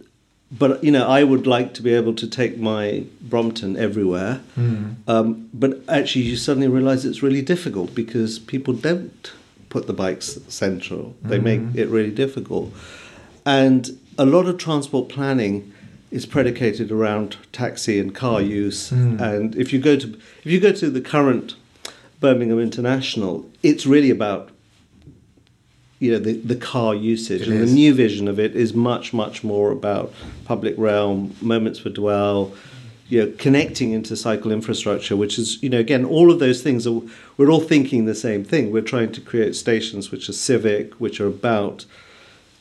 but 0.52 0.84
you 0.84 0.92
know, 0.92 1.06
I 1.08 1.24
would 1.24 1.48
like 1.48 1.74
to 1.74 1.82
be 1.82 1.94
able 1.94 2.14
to 2.16 2.28
take 2.28 2.58
my 2.58 3.04
Brompton 3.22 3.76
everywhere. 3.78 4.42
Um, 5.08 5.50
but 5.54 5.82
actually, 5.88 6.26
you 6.26 6.36
suddenly 6.38 6.68
realise 6.68 7.04
it's 7.04 7.22
really 7.24 7.42
difficult 7.42 7.94
because 7.96 8.40
people 8.40 8.74
don't 8.74 9.32
put 9.70 9.88
the 9.88 9.94
bikes 9.94 10.40
central. 10.48 11.16
They 11.24 11.40
make 11.40 11.62
it 11.74 11.88
really 11.90 12.12
difficult, 12.12 12.72
and 13.46 13.98
a 14.18 14.26
lot 14.26 14.46
of 14.48 14.58
transport 14.58 15.10
planning 15.10 15.74
is 16.12 16.26
predicated 16.26 16.92
around 16.92 17.36
taxi 17.52 18.00
and 18.00 18.14
car 18.16 18.40
use. 18.42 18.92
And 18.92 19.56
if 19.56 19.74
you 19.74 19.80
go 19.80 19.98
to 19.98 20.08
if 20.44 20.52
you 20.52 20.60
go 20.60 20.72
to 20.72 20.90
the 20.90 21.02
current 21.02 21.56
Birmingham 22.22 22.60
International, 22.60 23.46
it's 23.70 23.86
really 23.86 24.10
about 24.12 24.50
you 26.00 26.12
know 26.12 26.20
the, 26.20 26.34
the 26.34 26.56
car 26.56 26.94
usage 26.94 27.42
It 27.44 27.48
and 27.50 27.62
is. 27.62 27.70
the 27.70 27.76
new 27.76 27.94
vision 27.94 28.28
of 28.28 28.38
it 28.40 28.56
is 28.56 28.74
much 28.74 29.14
much 29.14 29.44
more 29.44 29.72
about 29.72 30.14
public 30.46 30.76
realm 30.78 31.36
moments 31.42 31.80
for 31.80 31.90
dwell 31.90 32.54
you 33.08 33.18
know 33.24 33.34
connecting 33.38 33.92
into 33.92 34.16
cycle 34.16 34.52
infrastructure 34.52 35.16
which 35.16 35.40
is 35.40 35.62
you 35.64 35.70
know 35.70 35.80
again 35.80 36.04
all 36.06 36.32
of 36.32 36.40
those 36.40 36.62
things 36.62 36.86
are 36.86 37.02
we're 37.38 37.50
all 37.54 37.62
thinking 37.74 38.06
the 38.06 38.16
same 38.28 38.44
thing 38.44 38.72
we're 38.72 38.82
trying 38.96 39.12
to 39.12 39.22
create 39.22 39.56
stations 39.56 40.12
which 40.12 40.28
are 40.30 40.34
civic 40.34 40.94
which 41.04 41.20
are 41.22 41.28
about 41.28 41.86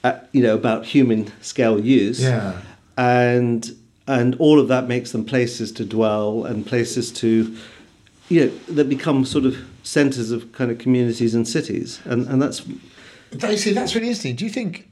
uh, 0.04 0.18
you 0.32 0.42
know 0.42 0.54
about 0.54 0.86
human 0.86 1.20
scale 1.40 1.78
use 1.80 2.20
Yeah. 2.22 2.60
and 2.96 3.60
and 4.06 4.36
all 4.38 4.60
of 4.60 4.68
that 4.68 4.86
makes 4.86 5.12
them 5.12 5.24
places 5.24 5.72
to 5.72 5.84
dwell 5.84 6.44
and 6.44 6.64
places 6.66 7.10
to 7.22 7.28
you 8.28 8.38
know 8.40 8.48
that 8.76 8.88
become 8.88 9.24
sort 9.24 9.44
of 9.44 9.54
centers 9.84 10.30
of 10.32 10.50
kind 10.52 10.70
of 10.72 10.78
communities 10.78 11.34
and 11.34 11.46
cities 11.46 12.00
and 12.04 12.26
and 12.26 12.42
that's 12.42 12.64
They 13.30 13.56
see 13.56 13.72
that's 13.72 13.94
really 13.94 14.08
interesting. 14.08 14.36
Do 14.36 14.44
you 14.44 14.50
think, 14.50 14.88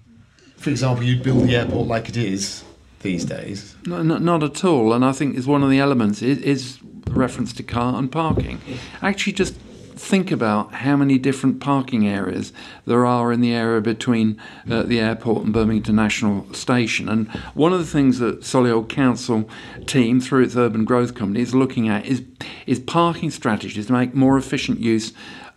for 0.57 0.71
example, 0.71 1.05
you'd 1.05 1.23
build 1.23 1.49
the 1.49 1.57
airport 1.57 1.89
like 1.89 2.09
it 2.09 2.17
is 2.17 2.65
these 3.01 3.25
days? 3.25 3.77
No, 3.87 4.03
no, 4.03 4.19
not 4.19 4.43
at 4.43 4.65
all. 4.65 4.93
And 4.93 5.05
I 5.05 5.13
think 5.13 5.37
is 5.37 5.47
one 5.47 5.63
of 5.63 5.71
the 5.71 5.79
elements 5.79 6.23
is, 6.23 6.39
is 6.39 6.79
reference 7.11 7.53
to 7.55 7.63
car 7.63 7.97
and 7.99 8.11
parking. 8.11 8.61
Actually, 9.01 9.35
just 9.35 9.55
think 10.03 10.33
about 10.33 10.73
how 10.75 10.97
many 10.97 11.17
different 11.17 11.61
parking 11.61 12.07
areas 12.07 12.53
there 12.87 13.07
are 13.07 13.33
in 13.33 13.41
the 13.41 13.55
area 13.55 13.81
between 13.81 14.37
uh, 14.69 14.83
the 14.83 14.99
airport 14.99 15.45
and 15.45 15.53
Birmingham 15.53 15.77
International 15.77 16.53
Station. 16.53 17.09
And 17.09 17.29
one 17.55 17.73
of 17.73 17.79
the 17.79 17.87
things 17.87 18.19
that 18.19 18.41
Solihull 18.41 18.89
Council 18.89 19.49
team, 19.87 20.21
through 20.21 20.43
its 20.43 20.57
urban 20.57 20.85
growth 20.85 21.15
company, 21.15 21.41
is 21.41 21.55
looking 21.55 21.89
at 21.89 22.05
is 22.05 22.23
is 22.67 22.81
parking 22.81 23.31
strategies 23.31 23.87
to 23.87 23.93
make 23.93 24.15
more 24.15 24.37
efficient 24.37 24.81
use 24.81 25.13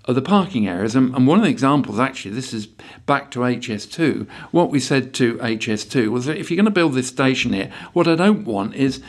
of 0.06 0.14
the 0.14 0.22
parking 0.22 0.68
areas. 0.68 0.96
And, 0.96 1.14
and 1.16 1.28
one 1.28 1.40
of 1.40 1.44
the 1.44 1.50
examples, 1.50 2.00
actually, 2.00 2.36
this 2.36 2.54
is 2.54 2.68
back 3.08 3.32
to 3.32 3.40
HS2. 3.40 4.28
What 4.52 4.70
we 4.70 4.80
said 4.80 5.14
to 5.16 5.38
HS2 5.38 6.10
was 6.10 6.26
that 6.26 6.38
if 6.38 6.50
you're 6.50 6.58
going 6.58 6.66
to 6.66 6.72
build 6.72 6.94
this 6.94 7.08
station 7.08 7.54
here, 7.54 7.72
what 7.94 8.08
I 8.08 8.16
don't 8.16 8.46
want 8.46 8.76
is 8.76 9.02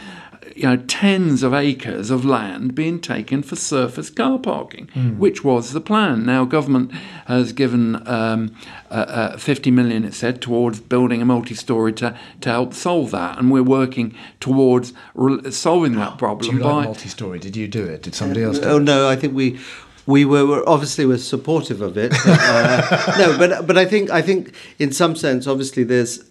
you 0.54 0.62
know 0.64 0.76
tens 0.76 1.42
of 1.42 1.52
acres 1.52 2.10
of 2.10 2.24
land 2.24 2.74
being 2.74 3.00
taken 3.00 3.42
for 3.42 3.56
surface 3.56 4.10
car 4.10 4.38
parking, 4.38 4.86
which 5.18 5.42
was 5.42 5.72
the 5.72 5.80
plan. 5.80 6.24
Now 6.26 6.44
government 6.44 6.92
has 7.26 7.52
given 7.52 8.06
um, 8.08 8.54
uh, 8.90 8.94
uh, 8.94 9.36
50 9.38 9.70
million, 9.70 10.04
it 10.04 10.14
said, 10.14 10.40
towards 10.40 10.80
building 10.80 11.20
a 11.20 11.24
multi-storey 11.24 11.92
to 11.94 12.16
to 12.42 12.48
help 12.50 12.74
solve 12.74 13.10
that, 13.10 13.38
and 13.38 13.50
we're 13.50 13.62
working 13.62 14.14
towards 14.40 14.92
re- 15.14 15.50
solving 15.50 15.94
that 15.96 16.12
Do 16.12 16.18
problem 16.18 16.56
you 16.56 16.62
by. 16.62 16.70
like 16.72 16.84
multi-story? 16.86 17.38
Did 17.38 17.56
you 17.56 17.68
do 17.68 17.84
it? 17.84 18.02
Did 18.02 18.14
somebody 18.14 18.42
else 18.42 18.58
do 18.58 18.66
Oh 18.68 18.76
it? 18.76 18.82
no, 18.82 19.08
I 19.08 19.16
think 19.16 19.34
we 19.34 19.58
we 20.06 20.24
were, 20.24 20.46
were 20.46 20.68
obviously 20.68 21.04
were 21.04 21.18
supportive 21.18 21.80
of 21.80 21.96
it. 21.98 22.12
But, 22.24 22.38
uh, 22.40 23.14
no, 23.18 23.38
but 23.38 23.66
but 23.66 23.76
I 23.76 23.84
think 23.84 24.10
I 24.10 24.22
think 24.22 24.54
in 24.78 24.92
some 24.92 25.16
sense, 25.16 25.46
obviously, 25.46 25.82
there's 25.84 26.18
it- 26.18 26.26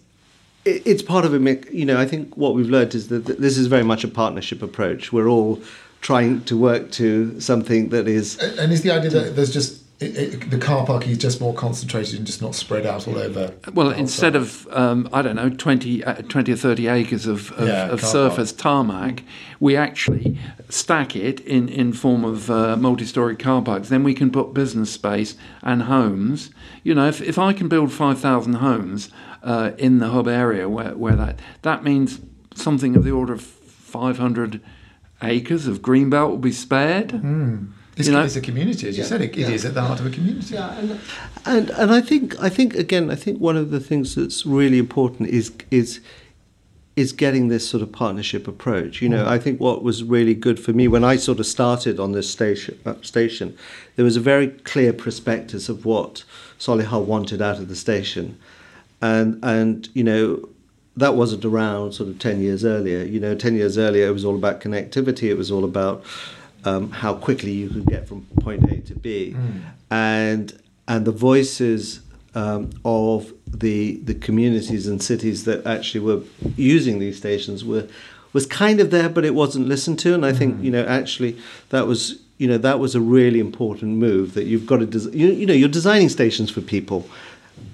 it's 0.66 1.02
part 1.02 1.24
of 1.24 1.32
a 1.32 1.38
mic- 1.38 1.70
you 1.72 1.84
know 1.84 1.98
I 1.98 2.06
think 2.06 2.36
what 2.36 2.54
we've 2.54 2.68
learned 2.68 2.94
is 2.94 3.08
that 3.08 3.24
this 3.24 3.56
is 3.56 3.66
very 3.68 3.84
much 3.84 4.04
a 4.04 4.08
partnership 4.08 4.62
approach. 4.62 5.12
We're 5.12 5.28
all 5.28 5.62
trying 6.00 6.42
to 6.44 6.56
work 6.56 6.90
to 6.92 7.40
something 7.40 7.88
that 7.90 8.06
is 8.06 8.38
And 8.38 8.72
is 8.72 8.82
the 8.82 8.90
idea 8.90 9.10
that 9.10 9.36
there's 9.36 9.52
just 9.52 9.82
it, 9.98 10.16
it, 10.16 10.50
the 10.50 10.58
car 10.58 10.84
parking 10.84 11.12
is 11.12 11.18
just 11.18 11.40
more 11.40 11.54
concentrated 11.54 12.18
and 12.18 12.26
just 12.26 12.42
not 12.42 12.54
spread 12.54 12.84
out 12.84 13.08
all 13.08 13.16
over? 13.16 13.54
Well, 13.72 13.90
instead 13.90 14.36
of 14.36 14.68
um, 14.70 15.08
I 15.10 15.22
don't 15.22 15.36
know 15.36 15.48
20, 15.48 16.04
uh, 16.04 16.14
20 16.16 16.52
or 16.52 16.56
thirty 16.56 16.86
acres 16.86 17.26
of, 17.26 17.50
of, 17.52 17.66
Yeah, 17.66 17.86
of 17.86 18.02
car 18.02 18.10
surface 18.10 18.52
tarmac, 18.52 19.22
we 19.58 19.74
actually 19.74 20.38
stack 20.68 21.16
it 21.16 21.40
in 21.40 21.70
in 21.70 21.94
form 21.94 22.24
of 22.24 22.50
uh, 22.50 22.76
multi-story 22.76 23.36
car 23.36 23.62
parks. 23.62 23.88
Then 23.88 24.02
we 24.02 24.12
can 24.12 24.30
put 24.30 24.52
business 24.52 24.92
space 24.92 25.34
and 25.62 25.84
homes. 25.84 26.50
You 26.82 26.94
know, 26.94 27.08
if 27.08 27.22
if 27.22 27.38
I 27.38 27.54
can 27.54 27.68
build 27.68 27.90
five 27.90 28.18
thousand 28.20 28.54
homes 28.54 29.08
uh, 29.46 29.70
in 29.78 30.00
the 30.00 30.08
hub 30.08 30.28
area 30.28 30.68
where 30.68 30.94
where 30.96 31.16
that 31.16 31.38
that 31.62 31.84
means 31.84 32.20
something 32.54 32.96
of 32.96 33.04
the 33.04 33.12
order 33.12 33.32
of 33.32 33.40
five 33.40 34.18
hundred 34.18 34.60
acres 35.22 35.66
of 35.66 35.80
green 35.80 36.10
belt 36.10 36.30
will 36.30 36.38
be 36.38 36.52
spared. 36.52 37.10
This 37.94 38.08
you 38.08 38.12
know- 38.12 38.24
is 38.24 38.36
a 38.36 38.42
community, 38.42 38.88
as 38.88 38.98
you 38.98 39.04
said. 39.04 39.22
It, 39.22 39.30
it 39.38 39.48
yeah. 39.48 39.48
is 39.48 39.64
at 39.64 39.72
the 39.72 39.80
heart 39.80 40.00
of 40.00 40.06
a 40.06 40.10
community. 40.10 40.54
Yeah, 40.54 40.98
and 41.46 41.70
and 41.70 41.92
I 41.92 42.02
think 42.02 42.38
I 42.42 42.50
think 42.50 42.74
again 42.74 43.10
I 43.10 43.14
think 43.14 43.40
one 43.40 43.56
of 43.56 43.70
the 43.70 43.80
things 43.80 44.16
that's 44.16 44.44
really 44.44 44.78
important 44.78 45.30
is 45.30 45.52
is 45.70 46.00
is 46.96 47.12
getting 47.12 47.48
this 47.48 47.68
sort 47.68 47.82
of 47.82 47.92
partnership 47.92 48.48
approach. 48.48 49.00
You 49.02 49.10
know, 49.10 49.28
I 49.28 49.38
think 49.38 49.60
what 49.60 49.82
was 49.82 50.02
really 50.02 50.34
good 50.34 50.58
for 50.58 50.72
me 50.72 50.88
when 50.88 51.04
I 51.04 51.16
sort 51.16 51.38
of 51.38 51.46
started 51.46 52.00
on 52.00 52.12
this 52.12 52.28
station, 52.28 52.78
uh, 52.86 52.94
station, 53.02 53.56
there 53.96 54.04
was 54.04 54.16
a 54.16 54.20
very 54.20 54.48
clear 54.48 54.94
prospectus 54.94 55.68
of 55.68 55.84
what 55.84 56.24
Solihull 56.58 57.04
wanted 57.04 57.42
out 57.42 57.58
of 57.58 57.68
the 57.68 57.76
station, 57.76 58.38
and 59.00 59.42
and 59.42 59.88
you 59.94 60.04
know. 60.04 60.48
That 60.98 61.14
wasn't 61.14 61.44
around 61.44 61.92
sort 61.92 62.08
of 62.08 62.18
10 62.18 62.40
years 62.40 62.64
earlier. 62.64 63.04
You 63.04 63.20
know, 63.20 63.34
10 63.34 63.54
years 63.54 63.76
earlier, 63.76 64.06
it 64.06 64.12
was 64.12 64.24
all 64.24 64.34
about 64.34 64.62
connectivity. 64.62 65.24
It 65.24 65.36
was 65.36 65.50
all 65.50 65.62
about 65.62 66.02
um, 66.64 66.90
how 66.90 67.12
quickly 67.12 67.52
you 67.52 67.68
could 67.68 67.84
get 67.84 68.08
from 68.08 68.24
point 68.40 68.64
A 68.72 68.80
to 68.80 68.94
B. 68.94 69.36
And, 69.90 70.58
and 70.88 71.04
the 71.04 71.12
voices 71.12 72.00
um, 72.34 72.70
of 72.84 73.32
the 73.46 73.96
the 74.04 74.14
communities 74.14 74.86
and 74.86 75.02
cities 75.02 75.44
that 75.44 75.66
actually 75.66 76.00
were 76.00 76.22
using 76.56 76.98
these 76.98 77.16
stations 77.16 77.64
were 77.64 77.86
was 78.32 78.44
kind 78.46 78.80
of 78.80 78.90
there, 78.90 79.08
but 79.08 79.24
it 79.24 79.34
wasn't 79.34 79.66
listened 79.66 79.98
to. 80.00 80.14
And 80.14 80.24
I 80.24 80.32
think 80.32 80.62
you 80.62 80.70
know 80.70 80.84
actually 80.84 81.38
that 81.70 81.86
was 81.86 82.20
you 82.38 82.46
know 82.46 82.58
that 82.58 82.78
was 82.78 82.94
a 82.94 83.00
really 83.00 83.40
important 83.40 83.96
move 83.96 84.34
that 84.34 84.44
you've 84.44 84.66
got 84.66 84.78
to 84.78 84.86
des- 84.86 85.16
you, 85.16 85.28
you 85.28 85.46
know 85.46 85.54
you're 85.54 85.68
designing 85.68 86.10
stations 86.10 86.50
for 86.50 86.60
people. 86.60 87.08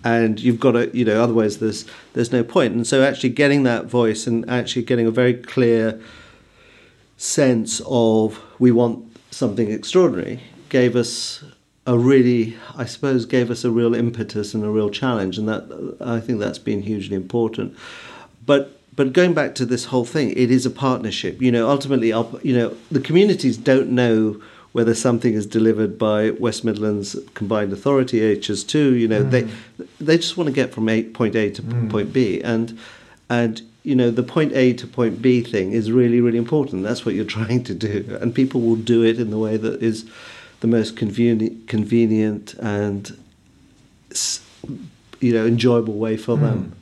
And 0.05 0.41
you've 0.41 0.59
got 0.61 0.73
to, 0.73 0.97
you 0.97 1.05
know, 1.05 1.23
otherwise 1.23 1.59
there's 1.59 1.85
there's 2.15 2.33
no 2.33 2.43
point. 2.43 2.75
And 2.75 2.87
so 2.87 3.03
actually 3.05 3.31
getting 3.31 3.63
that 3.65 3.87
voice 3.87 4.27
and 4.27 4.49
actually 4.51 4.83
getting 4.83 5.07
a 5.07 5.11
very 5.11 5.35
clear 5.35 6.01
sense 7.17 7.81
of 7.87 8.41
we 8.59 8.73
want 8.73 9.05
something 9.31 9.71
extraordinary 9.71 10.41
gave 10.69 10.97
us 10.97 11.45
a 11.87 11.99
really, 11.99 12.57
I 12.77 12.85
suppose, 12.85 13.27
gave 13.27 13.51
us 13.51 13.65
a 13.65 13.71
real 13.71 13.95
impetus 13.95 14.55
and 14.55 14.65
a 14.65 14.71
real 14.71 14.91
challenge, 14.91 15.37
and 15.39 15.49
that 15.49 15.97
I 16.01 16.21
think 16.21 16.39
that's 16.39 16.59
been 16.59 16.83
hugely 16.83 17.17
important. 17.17 17.77
But 18.45 18.79
but 18.95 19.13
going 19.13 19.33
back 19.35 19.55
to 19.57 19.65
this 19.67 19.87
whole 19.87 20.05
thing, 20.05 20.31
it 20.33 20.51
is 20.51 20.67
a 20.67 20.71
partnership. 20.71 21.41
You 21.41 21.51
know, 21.51 21.69
ultimately, 21.69 22.13
our- 22.13 22.41
you 22.43 22.55
know, 22.55 22.77
the 22.91 23.01
communities 23.01 23.57
don't 23.57 23.91
know 23.91 24.41
whether 24.73 24.95
something 24.95 25.35
is 25.35 25.47
delivered 25.47 25.99
by 25.99 26.31
West 26.31 26.65
Midlands 26.65 27.17
Combined 27.35 27.73
Authority 27.73 28.21
HS2. 28.21 28.99
You 28.99 29.09
know, 29.09 29.23
they 29.23 29.43
mm. 29.43 29.53
they 30.01 30.17
just 30.17 30.37
want 30.37 30.49
to 30.49 30.53
get 30.53 30.73
from 30.73 30.89
a, 30.89 31.03
point 31.05 31.37
A 31.37 31.51
to 31.51 31.63
mm. 31.63 31.91
point 31.91 32.13
B, 32.13 32.43
and 32.43 32.79
and 33.29 33.63
you 33.83 33.95
know 33.95 34.11
the 34.11 34.23
point 34.23 34.53
A 34.53 34.73
to 34.75 34.87
point 34.87 35.21
B 35.21 35.43
thing 35.43 35.73
is 35.73 35.93
really 35.93 36.21
really 36.21 36.39
important. 36.39 36.83
That's 36.83 37.05
what 37.05 37.15
you're 37.15 37.25
trying 37.39 37.65
to 37.65 37.75
do, 37.75 38.19
and 38.21 38.35
people 38.35 38.61
will 38.61 38.77
do 38.77 39.05
it 39.05 39.19
in 39.19 39.31
the 39.31 39.39
way 39.39 39.57
that 39.57 39.83
is 39.83 40.09
the 40.61 40.67
most 40.67 40.97
convenient 40.97 41.69
convenient 41.69 42.55
and 42.55 43.17
you 45.21 45.33
know 45.33 45.47
enjoyable 45.47 45.95
way 45.95 46.17
for 46.17 46.37
them. 46.37 46.73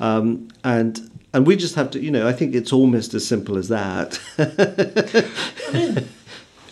Mm. 0.00 0.04
Um, 0.04 0.48
and 0.62 1.10
and 1.32 1.46
we 1.48 1.56
just 1.56 1.74
have 1.74 1.90
to, 1.90 2.00
you 2.00 2.12
know, 2.12 2.28
I 2.28 2.32
think 2.32 2.54
it's 2.54 2.72
almost 2.72 3.12
as 3.12 3.26
simple 3.26 3.58
as 3.58 3.68
that. 3.68 4.20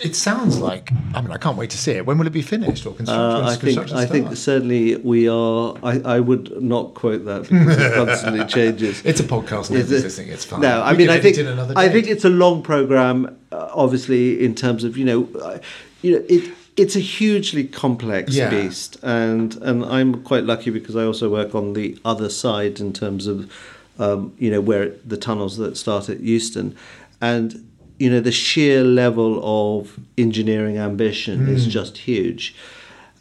It 0.02 0.16
sounds 0.16 0.58
like. 0.58 0.90
I 1.14 1.20
mean, 1.20 1.30
I 1.30 1.36
can't 1.38 1.56
wait 1.56 1.70
to 1.70 1.78
see 1.78 1.92
it. 1.92 2.04
When 2.06 2.18
will 2.18 2.26
it 2.26 2.32
be 2.32 2.42
finished 2.42 2.84
or 2.86 2.92
construction? 2.94 3.44
Uh, 3.44 3.48
I 3.48 3.54
think 3.56 3.92
I 3.92 4.04
think 4.06 4.36
certainly 4.36 4.96
we 4.96 5.28
are. 5.28 5.76
I, 5.82 6.00
I 6.16 6.20
would 6.20 6.60
not 6.62 6.94
quote 6.94 7.24
that 7.26 7.42
because 7.42 7.78
it 7.78 7.94
constantly 8.06 8.44
changes. 8.46 9.00
It's 9.04 9.20
a 9.20 9.24
podcast. 9.24 9.70
Is 9.70 9.90
Nobody's 9.90 10.18
it- 10.18 10.28
It's 10.28 10.44
fine. 10.44 10.60
No, 10.60 10.82
I 10.82 10.92
We 10.92 10.98
mean 10.98 11.10
I 11.10 11.20
think 11.20 11.38
I 11.76 11.88
think 11.88 12.08
it's 12.08 12.24
a 12.24 12.30
long 12.30 12.62
program. 12.62 13.36
Uh, 13.52 13.70
obviously, 13.74 14.44
in 14.44 14.54
terms 14.54 14.82
of 14.84 14.96
you 14.96 15.04
know, 15.04 15.28
uh, 15.40 15.58
you 16.02 16.12
know 16.18 16.24
it. 16.28 16.52
It's 16.74 16.96
a 16.96 17.00
hugely 17.00 17.64
complex 17.64 18.34
Yeah. 18.34 18.48
beast, 18.48 18.96
and 19.02 19.54
and 19.56 19.84
I'm 19.84 20.22
quite 20.24 20.44
lucky 20.44 20.70
because 20.70 20.96
I 20.96 21.04
also 21.04 21.28
work 21.30 21.54
on 21.54 21.74
the 21.74 21.98
other 22.02 22.30
side 22.30 22.80
in 22.80 22.94
terms 22.94 23.26
of, 23.26 23.52
um, 23.98 24.32
you 24.38 24.50
know, 24.50 24.62
where 24.62 24.92
the 25.06 25.18
tunnels 25.18 25.58
that 25.58 25.76
start 25.76 26.08
at 26.08 26.20
Euston, 26.20 26.74
and 27.20 27.62
you 27.98 28.11
know 28.11 28.20
the 28.20 28.33
sheer 28.33 28.83
level 28.85 29.40
of 29.42 29.98
engineering 30.18 30.78
ambition 30.78 31.48
is 31.48 31.66
mm. 31.66 31.70
just 31.70 31.98
huge. 31.98 32.55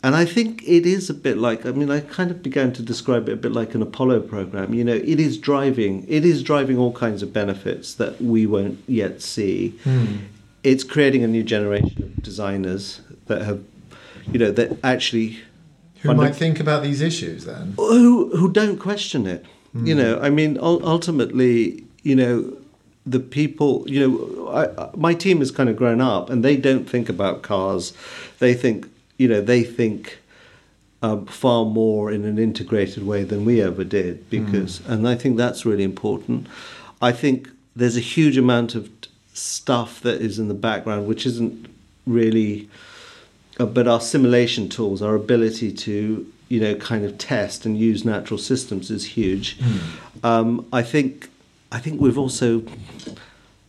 And 0.04 0.16
I 0.16 0.26
think 0.26 0.64
it 0.64 0.88
is 0.88 1.12
a 1.12 1.14
bit 1.14 1.38
like 1.38 1.66
I 1.66 1.72
mean 1.72 1.92
I 1.92 2.00
kind 2.00 2.32
of 2.32 2.42
began 2.42 2.74
to 2.74 2.82
describe 2.82 3.30
it 3.30 3.34
a 3.34 3.36
bit 3.36 3.52
like 3.52 3.76
an 3.76 3.82
Apollo 3.82 4.22
program. 4.22 4.74
You 4.74 4.84
know, 4.84 4.96
it 4.96 5.20
is 5.20 5.38
driving 5.38 6.06
it 6.08 6.26
is 6.26 6.42
driving 6.42 6.78
all 6.78 6.92
kinds 6.94 7.22
of 7.22 7.32
benefits 7.32 7.94
that 7.96 8.20
we 8.22 8.46
won't 8.48 8.80
yet 8.88 9.22
see. 9.22 9.70
Hmm. 9.84 10.18
It's 10.64 10.84
creating 10.84 11.24
a 11.24 11.28
new 11.28 11.44
generation 11.44 12.04
of 12.04 12.24
designers 12.24 13.02
that 13.28 13.44
have 13.44 13.64
you 14.32 14.40
know 14.40 14.52
that 14.52 14.78
actually 14.84 15.40
Who 16.02 16.14
might 16.16 16.36
think 16.36 16.60
about 16.60 16.82
these 16.82 17.02
issues 17.02 17.46
then? 17.46 17.74
who 17.78 18.36
who 18.36 18.52
don't 18.52 18.78
question 18.78 19.28
it. 19.28 19.46
Hmm. 19.74 19.86
You 19.86 19.96
know, 19.96 20.20
I 20.20 20.30
mean, 20.30 20.58
ultimately, 20.62 21.86
you 22.04 22.16
know, 22.16 22.58
the 23.06 23.20
people. 23.20 23.84
You 23.88 24.00
know, 24.08 24.48
I, 24.50 24.84
I- 24.84 24.90
my 24.96 25.14
team 25.14 25.40
has 25.40 25.52
kind 25.52 25.70
of 25.70 25.76
grown 25.76 26.02
up, 26.02 26.30
and 26.30 26.44
they 26.44 26.56
don't 26.58 26.90
think 26.90 27.10
about 27.10 27.42
cars. 27.42 27.94
They 28.40 28.54
think, 28.54 28.88
you 29.18 29.28
know, 29.28 29.42
they 29.42 29.64
think 29.64 30.20
um, 31.02 31.26
far 31.26 31.66
more 31.66 32.12
in 32.12 32.26
an 32.26 32.38
integrated 32.38 33.06
way 33.06 33.24
than 33.24 33.44
we 33.46 33.62
ever 33.62 33.84
did. 33.84 34.30
Because, 34.30 34.82
and 34.88 35.08
I 35.08 35.16
think 35.16 35.38
that's 35.38 35.66
really 35.66 35.84
important. 35.84 36.48
I 37.02 37.12
think 37.12 37.50
there's 37.76 37.98
a 37.98 38.02
huge 38.02 38.38
amount 38.38 38.76
of 38.76 38.90
stuff 39.34 40.02
that 40.02 40.22
is 40.22 40.38
in 40.38 40.50
the 40.50 40.54
background 40.54 41.08
which 41.08 41.26
isn't 41.26 41.66
really 42.06 42.70
uh, 43.60 43.66
but 43.66 43.88
our 43.88 44.02
simulation 44.02 44.68
tools, 44.68 45.02
our 45.02 45.16
ability 45.16 45.72
to 45.72 46.32
you 46.50 46.60
know 46.60 46.76
kind 46.76 47.06
of 47.06 47.18
test 47.18 47.66
and 47.66 47.78
use 47.78 48.04
natural 48.04 48.38
systems 48.38 48.92
is 48.92 49.06
huge. 49.06 49.58
Um, 50.24 50.68
I 50.74 50.84
think 50.84 51.30
I 51.72 51.80
think 51.80 52.02
we've 52.02 52.18
also. 52.18 52.64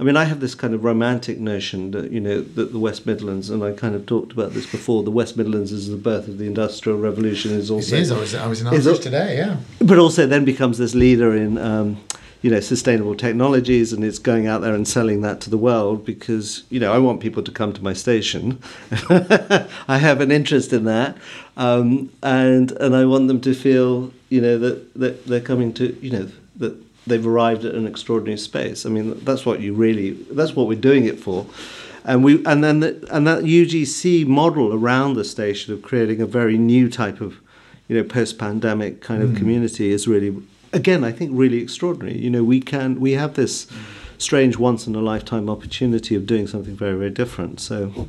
I 0.00 0.04
mean, 0.04 0.16
I 0.16 0.24
have 0.24 0.40
this 0.40 0.56
kind 0.56 0.74
of 0.74 0.82
romantic 0.82 1.38
notion 1.38 1.92
that 1.92 2.10
you 2.10 2.20
know 2.20 2.40
that 2.40 2.72
the 2.72 2.78
West 2.78 3.06
Midlands, 3.06 3.50
and 3.50 3.62
I 3.62 3.72
kind 3.72 3.94
of 3.94 4.04
talked 4.06 4.32
about 4.32 4.52
this 4.52 4.66
before. 4.66 5.02
The 5.04 5.12
West 5.12 5.36
Midlands 5.36 5.70
is 5.70 5.88
the 5.88 5.96
birth 5.96 6.26
of 6.26 6.38
the 6.38 6.46
Industrial 6.46 6.98
Revolution. 6.98 7.52
Is 7.52 7.70
It 7.70 7.74
also 7.74 7.96
is. 7.96 8.10
I 8.10 8.18
was, 8.18 8.34
I 8.34 8.46
was 8.48 8.60
in 8.60 8.94
it- 8.94 9.02
today. 9.02 9.36
Yeah. 9.36 9.56
but 9.80 9.98
also 9.98 10.26
then 10.26 10.44
becomes 10.44 10.78
this 10.78 10.94
leader 10.96 11.36
in 11.36 11.56
um, 11.58 11.98
you 12.40 12.50
know 12.50 12.58
sustainable 12.58 13.14
technologies 13.14 13.92
and 13.92 14.02
it's 14.02 14.18
going 14.18 14.48
out 14.48 14.62
there 14.62 14.74
and 14.74 14.88
selling 14.88 15.20
that 15.20 15.40
to 15.42 15.50
the 15.50 15.56
world 15.58 16.04
because 16.04 16.64
you 16.70 16.80
know 16.80 16.92
I 16.92 16.98
want 16.98 17.20
people 17.20 17.44
to 17.44 17.52
come 17.52 17.72
to 17.72 17.82
my 17.84 17.92
station 17.92 18.58
I 19.88 19.98
have 19.98 20.20
an 20.20 20.32
interest 20.32 20.72
in 20.72 20.84
that 20.86 21.16
um, 21.56 22.10
and 22.24 22.72
and 22.72 22.96
I 22.96 23.04
want 23.04 23.28
them 23.28 23.40
to 23.42 23.54
feel 23.54 24.12
you 24.28 24.40
know 24.40 24.58
that, 24.58 24.92
that 24.94 25.26
they're 25.26 25.40
coming 25.40 25.72
to 25.74 25.96
you 26.04 26.10
know 26.10 26.28
that 26.56 26.74
they've 27.06 27.26
arrived 27.26 27.64
at 27.64 27.74
an 27.74 27.86
extraordinary 27.86 28.38
space. 28.38 28.86
I 28.86 28.88
mean 28.88 29.18
that's 29.24 29.44
what 29.44 29.60
you 29.60 29.74
really 29.74 30.12
that's 30.30 30.54
what 30.54 30.66
we're 30.66 30.80
doing 30.80 31.04
it 31.04 31.18
for. 31.18 31.46
And 32.04 32.24
we 32.24 32.44
and 32.44 32.64
then 32.64 32.80
the, 32.80 33.08
and 33.10 33.26
that 33.26 33.44
UGC 33.44 34.26
model 34.26 34.72
around 34.72 35.14
the 35.14 35.24
station 35.24 35.72
of 35.72 35.82
creating 35.82 36.20
a 36.20 36.26
very 36.26 36.58
new 36.58 36.88
type 36.88 37.20
of 37.20 37.40
you 37.88 37.96
know 37.96 38.04
post-pandemic 38.04 39.00
kind 39.00 39.22
of 39.22 39.30
mm. 39.30 39.36
community 39.36 39.90
is 39.90 40.08
really 40.08 40.36
again 40.72 41.04
I 41.04 41.12
think 41.12 41.30
really 41.34 41.60
extraordinary. 41.60 42.18
You 42.18 42.30
know 42.30 42.44
we 42.44 42.60
can 42.60 43.00
we 43.00 43.12
have 43.12 43.34
this 43.34 43.66
strange 44.18 44.56
once 44.56 44.86
in 44.86 44.94
a 44.94 45.00
lifetime 45.00 45.50
opportunity 45.50 46.14
of 46.14 46.26
doing 46.26 46.46
something 46.46 46.76
very 46.76 46.96
very 46.96 47.10
different. 47.10 47.60
So 47.60 48.08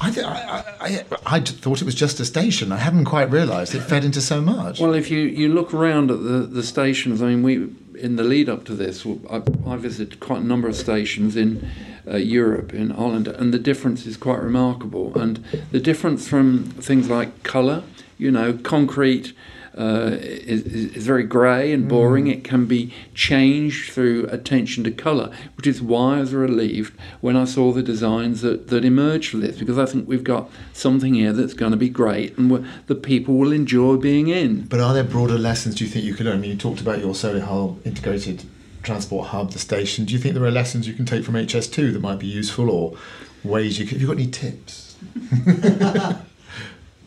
I, 0.00 0.10
th- 0.10 0.26
I, 0.26 0.32
I, 0.32 0.86
I, 0.86 1.04
I 1.26 1.40
j- 1.40 1.54
thought 1.54 1.80
it 1.80 1.84
was 1.84 1.94
just 1.94 2.18
a 2.20 2.24
station. 2.24 2.72
I 2.72 2.78
hadn't 2.78 3.04
quite 3.04 3.30
realised 3.30 3.74
it 3.74 3.80
fed 3.80 4.04
into 4.04 4.20
so 4.20 4.40
much. 4.40 4.80
Well, 4.80 4.92
if 4.92 5.10
you, 5.10 5.20
you 5.20 5.48
look 5.54 5.72
around 5.72 6.10
at 6.10 6.22
the, 6.22 6.40
the 6.40 6.62
stations, 6.62 7.22
I 7.22 7.26
mean, 7.26 7.42
we 7.42 7.70
in 7.96 8.16
the 8.16 8.24
lead 8.24 8.48
up 8.48 8.64
to 8.64 8.74
this, 8.74 9.06
I, 9.30 9.42
I 9.66 9.76
visited 9.76 10.20
quite 10.20 10.42
a 10.42 10.44
number 10.44 10.68
of 10.68 10.76
stations 10.76 11.36
in 11.36 11.68
uh, 12.06 12.16
Europe, 12.16 12.74
in 12.74 12.90
Holland, 12.90 13.28
and 13.28 13.52
the 13.52 13.58
difference 13.58 14.06
is 14.06 14.16
quite 14.16 14.40
remarkable. 14.40 15.16
And 15.18 15.36
the 15.70 15.80
difference 15.80 16.28
from 16.28 16.64
things 16.64 17.08
like 17.08 17.42
colour, 17.42 17.82
you 18.18 18.30
know, 18.30 18.54
concrete. 18.54 19.32
Uh, 19.76 20.18
is, 20.20 20.62
is 20.62 21.04
very 21.04 21.24
grey 21.24 21.72
and 21.72 21.88
boring. 21.88 22.28
It 22.28 22.44
can 22.44 22.66
be 22.66 22.92
changed 23.12 23.92
through 23.92 24.26
attention 24.26 24.84
to 24.84 24.92
colour, 24.92 25.32
which 25.56 25.66
is 25.66 25.82
why 25.82 26.18
I 26.18 26.20
was 26.20 26.32
relieved 26.32 26.94
when 27.20 27.36
I 27.36 27.44
saw 27.44 27.72
the 27.72 27.82
designs 27.82 28.42
that, 28.42 28.68
that 28.68 28.84
emerged 28.84 29.30
from 29.30 29.40
this, 29.40 29.58
because 29.58 29.76
I 29.76 29.86
think 29.86 30.06
we've 30.06 30.22
got 30.22 30.48
something 30.72 31.14
here 31.14 31.32
that's 31.32 31.54
going 31.54 31.72
to 31.72 31.76
be 31.76 31.88
great 31.88 32.38
and 32.38 32.64
the 32.86 32.94
people 32.94 33.34
will 33.34 33.50
enjoy 33.50 33.96
being 33.96 34.28
in. 34.28 34.62
But 34.66 34.78
are 34.78 34.94
there 34.94 35.02
broader 35.02 35.38
lessons 35.38 35.74
do 35.74 35.84
you 35.84 35.90
think 35.90 36.04
you 36.04 36.14
could 36.14 36.26
learn? 36.26 36.36
I 36.36 36.40
mean, 36.40 36.50
you 36.52 36.56
talked 36.56 36.80
about 36.80 37.00
your 37.00 37.14
Solihull 37.14 37.84
integrated 37.84 38.44
transport 38.84 39.28
hub, 39.28 39.50
the 39.50 39.58
station. 39.58 40.04
Do 40.04 40.12
you 40.12 40.20
think 40.20 40.34
there 40.34 40.44
are 40.44 40.50
lessons 40.50 40.86
you 40.86 40.94
can 40.94 41.06
take 41.06 41.24
from 41.24 41.34
HS2 41.34 41.92
that 41.94 42.00
might 42.00 42.20
be 42.20 42.26
useful 42.26 42.70
or 42.70 42.96
ways 43.42 43.78
you 43.80 43.86
could? 43.86 43.94
Have 43.94 44.02
you 44.02 44.06
got 44.06 44.18
any 44.18 44.30
tips? 44.30 44.96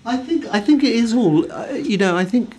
I 0.08 0.18
think 0.18 0.46
I 0.52 0.60
think 0.62 0.84
it 0.84 0.96
is 0.96 1.14
all. 1.14 1.52
Uh, 1.52 1.68
you 1.74 1.98
know, 1.98 2.16
I 2.16 2.24
think. 2.24 2.56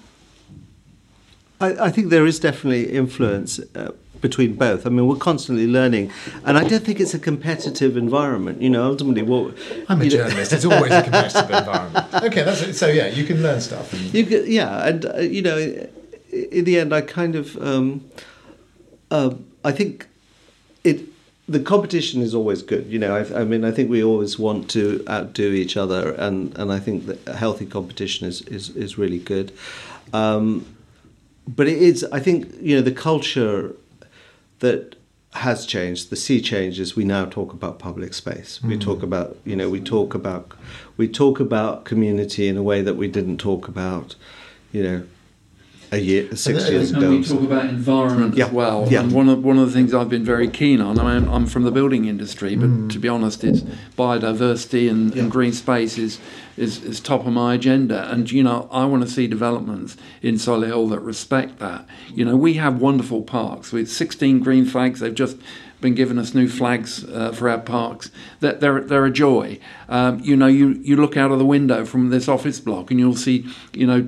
I, 1.61 1.87
I 1.87 1.91
think 1.91 2.11
there 2.11 2.25
is 2.25 2.39
definitely 2.39 2.85
influence 2.93 3.59
uh, 3.75 3.91
between 4.21 4.55
both. 4.55 4.87
I 4.87 4.91
mean, 4.91 5.09
we're 5.09 5.17
constantly 5.17 5.67
learning, 5.67 6.13
and 6.45 6.57
I 6.59 6.69
don't 6.69 6.85
think 6.85 7.01
it's 7.01 7.15
a 7.15 7.19
competitive 7.19 7.97
environment. 7.97 8.61
You 8.63 8.71
know, 8.71 8.85
ultimately, 8.85 9.23
what 9.23 9.57
I'm 9.89 10.01
a 10.03 10.09
journalist. 10.09 10.53
It's 10.53 10.65
always 10.65 10.93
a 10.93 11.03
competitive 11.03 11.51
environment. 11.59 12.07
Okay, 12.15 12.43
that's 12.45 12.63
it. 12.63 12.75
So 12.75 12.87
yeah, 12.89 13.07
you 13.07 13.25
can 13.25 13.43
learn 13.43 13.61
stuff. 13.61 13.93
And, 13.93 14.15
You 14.15 14.25
get, 14.25 14.47
yeah, 14.47 14.87
and 14.87 15.07
uh, 15.07 15.19
you 15.19 15.43
know, 15.43 15.59
in 16.31 16.65
the 16.65 16.79
end, 16.79 16.95
I 16.95 17.01
kind 17.01 17.35
of, 17.35 17.57
um, 17.57 18.05
uh, 19.11 19.35
I 19.65 19.73
think 19.73 20.07
it. 20.85 21.01
The 21.49 21.61
competition 21.61 22.21
is 22.21 22.35
always 22.35 22.63
good, 22.63 22.87
you 22.89 22.99
know. 22.99 23.17
I, 23.17 23.41
I 23.41 23.45
mean, 23.45 23.65
I 23.65 23.71
think 23.71 23.89
we 23.89 24.05
always 24.05 24.39
want 24.39 24.69
to 24.71 25.03
outdo 25.09 25.53
each 25.53 25.77
other, 25.79 26.13
and, 26.13 26.57
and 26.59 26.71
I 26.71 26.79
think 26.79 27.07
that 27.07 27.35
healthy 27.35 27.65
competition 27.67 28.29
is 28.29 28.43
is, 28.43 28.71
is 28.77 28.99
really 28.99 29.19
good. 29.19 29.53
Um, 30.13 30.67
but 31.47 31.67
it 31.67 31.79
is, 31.79 32.05
I 32.13 32.21
think, 32.21 32.53
you 32.61 32.77
know, 32.77 32.83
the 32.83 32.93
culture 32.93 33.75
that 34.59 34.97
has 35.33 35.67
changed. 35.67 36.11
The 36.11 36.17
sea 36.17 36.41
changes. 36.41 36.97
We 36.97 37.05
now 37.05 37.25
talk 37.27 37.53
about 37.53 37.79
public 37.79 38.15
space. 38.15 38.63
We 38.63 38.77
talk 38.79 39.03
about, 39.03 39.37
you 39.45 39.57
know, 39.57 39.71
we 39.71 39.81
talk 39.81 40.15
about, 40.15 40.53
we 40.97 41.09
talk 41.09 41.41
about 41.41 41.85
community 41.85 42.49
in 42.49 42.57
a 42.57 42.63
way 42.63 42.83
that 42.83 42.95
we 42.95 43.09
didn't 43.09 43.39
talk 43.39 43.69
about, 43.69 44.17
you 44.73 44.83
know, 44.83 45.03
a 45.91 45.99
year, 45.99 46.35
six 46.37 46.65
And- 46.65 46.73
years 46.73 46.91
And 46.93 47.03
ago. 47.03 47.11
we 47.11 47.25
talk 47.25 47.43
about 47.43 47.65
environment 47.67 48.37
Yeah, 48.37 48.47
as 48.47 48.53
well. 48.53 48.87
yeah. 48.91 49.01
And 49.03 49.13
one 49.13 49.29
of 49.29 49.43
one 49.45 49.59
of 49.59 49.67
the 49.67 49.73
things 49.73 49.95
I've 49.95 50.09
been 50.11 50.25
very 50.25 50.49
keen 50.49 50.81
on. 50.81 50.99
I 50.99 51.19
mean, 51.19 51.29
I'm 51.29 51.47
from 51.47 51.63
the 51.65 51.71
building 51.71 52.05
industry, 52.05 52.57
but 52.57 52.69
Mm. 52.69 52.91
to 52.91 52.99
be 52.99 53.09
honest, 53.09 53.43
it's 53.45 53.63
biodiversity 53.97 54.91
and, 54.91 55.15
Yeah. 55.15 55.23
and 55.23 55.31
green 55.31 55.53
space 55.53 55.99
is, 55.99 56.19
is 56.57 56.83
is 56.83 57.01
top 57.01 57.27
of 57.27 57.33
my 57.33 57.55
agenda. 57.55 58.11
And 58.11 58.31
you 58.31 58.43
know, 58.43 58.69
I 58.73 58.85
want 58.87 59.03
to 59.05 59.09
see 59.09 59.27
developments 59.27 59.97
in 60.23 60.35
Solihull 60.37 60.91
that 60.91 61.01
respect 61.01 61.59
that. 61.61 61.87
You 62.15 62.25
know, 62.25 62.37
we 62.37 62.55
have 62.55 62.81
wonderful 62.81 63.23
parks 63.23 63.73
with 63.73 63.91
16 63.91 64.41
green 64.41 64.65
flags. 64.65 65.01
They've 65.01 65.15
just 65.15 65.37
been 65.81 65.95
giving 65.95 66.19
us 66.19 66.35
new 66.35 66.49
flags 66.49 67.05
uh, 67.05 67.31
for 67.31 67.49
our 67.49 67.59
parks. 67.59 68.11
That 68.41 68.61
they're 68.61 68.81
they're 68.81 69.05
a 69.05 69.13
joy. 69.13 69.59
Um, 69.89 70.21
you 70.25 70.35
know, 70.37 70.49
you 70.49 70.79
you 70.83 70.97
look 70.97 71.17
out 71.17 71.31
of 71.31 71.39
the 71.39 71.47
window 71.47 71.85
from 71.85 72.11
this 72.11 72.29
office 72.29 72.59
block 72.61 72.91
and 72.91 72.99
you'll 72.99 73.15
see, 73.15 73.45
you 73.73 73.87
know 73.87 74.07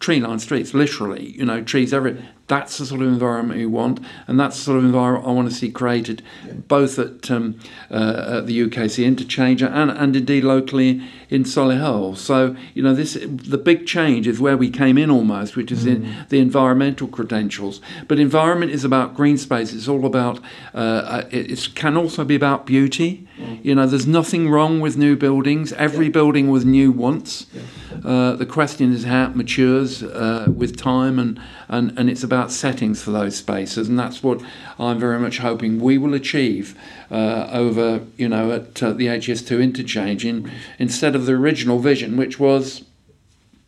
tree 0.00 0.20
lined 0.20 0.40
streets, 0.40 0.74
literally, 0.74 1.30
you 1.30 1.44
know, 1.44 1.62
trees 1.62 1.92
every. 1.92 2.22
That's 2.46 2.78
the 2.78 2.86
sort 2.86 3.02
of 3.02 3.08
environment 3.08 3.58
we 3.58 3.66
want, 3.66 4.00
and 4.26 4.40
that's 4.40 4.56
the 4.56 4.62
sort 4.62 4.78
of 4.78 4.84
environment 4.84 5.26
I 5.26 5.32
want 5.32 5.50
to 5.50 5.54
see 5.54 5.70
created, 5.70 6.22
both 6.66 6.98
at, 6.98 7.30
um, 7.30 7.60
uh, 7.90 8.38
at 8.38 8.46
the 8.46 8.66
UKC 8.66 9.04
interchange 9.04 9.60
and, 9.60 9.90
and 9.90 10.16
indeed 10.16 10.44
locally 10.44 11.06
in 11.28 11.44
Solihull. 11.44 12.16
So 12.16 12.56
you 12.72 12.82
know, 12.82 12.94
this 12.94 13.18
the 13.20 13.58
big 13.58 13.86
change 13.86 14.26
is 14.26 14.40
where 14.40 14.56
we 14.56 14.70
came 14.70 14.96
in 14.96 15.10
almost, 15.10 15.56
which 15.56 15.70
is 15.70 15.84
mm. 15.84 15.96
in 15.96 16.26
the 16.30 16.38
environmental 16.38 17.06
credentials. 17.06 17.82
But 18.06 18.18
environment 18.18 18.72
is 18.72 18.82
about 18.82 19.14
green 19.14 19.36
space. 19.36 19.74
It's 19.74 19.88
all 19.88 20.06
about. 20.06 20.40
Uh, 20.72 21.24
it, 21.30 21.50
it 21.50 21.68
can 21.74 21.98
also 21.98 22.24
be 22.24 22.34
about 22.34 22.64
beauty. 22.64 23.27
You 23.62 23.74
know, 23.74 23.86
there's 23.86 24.06
nothing 24.06 24.50
wrong 24.50 24.80
with 24.80 24.96
new 24.96 25.16
buildings. 25.16 25.72
Every 25.74 26.06
yeah. 26.06 26.12
building 26.12 26.50
was 26.50 26.64
new 26.64 26.90
once. 26.90 27.46
Yeah. 27.52 27.62
Uh, 28.04 28.36
the 28.36 28.46
question 28.46 28.92
is 28.92 29.04
how 29.04 29.24
it 29.24 29.36
matures 29.36 30.02
uh, 30.02 30.46
with 30.54 30.76
time, 30.76 31.18
and, 31.18 31.40
and, 31.68 31.98
and 31.98 32.08
it's 32.08 32.22
about 32.22 32.50
settings 32.52 33.02
for 33.02 33.10
those 33.10 33.36
spaces, 33.36 33.88
and 33.88 33.98
that's 33.98 34.22
what 34.22 34.40
I'm 34.78 34.98
very 34.98 35.18
much 35.18 35.38
hoping 35.38 35.80
we 35.80 35.98
will 35.98 36.14
achieve 36.14 36.78
uh, 37.10 37.48
over, 37.50 38.02
you 38.16 38.28
know, 38.28 38.52
at 38.52 38.82
uh, 38.82 38.92
the 38.92 39.06
HS2 39.06 39.62
interchange 39.62 40.24
in, 40.24 40.50
instead 40.78 41.14
of 41.14 41.26
the 41.26 41.32
original 41.32 41.78
vision, 41.78 42.16
which 42.16 42.38
was 42.38 42.84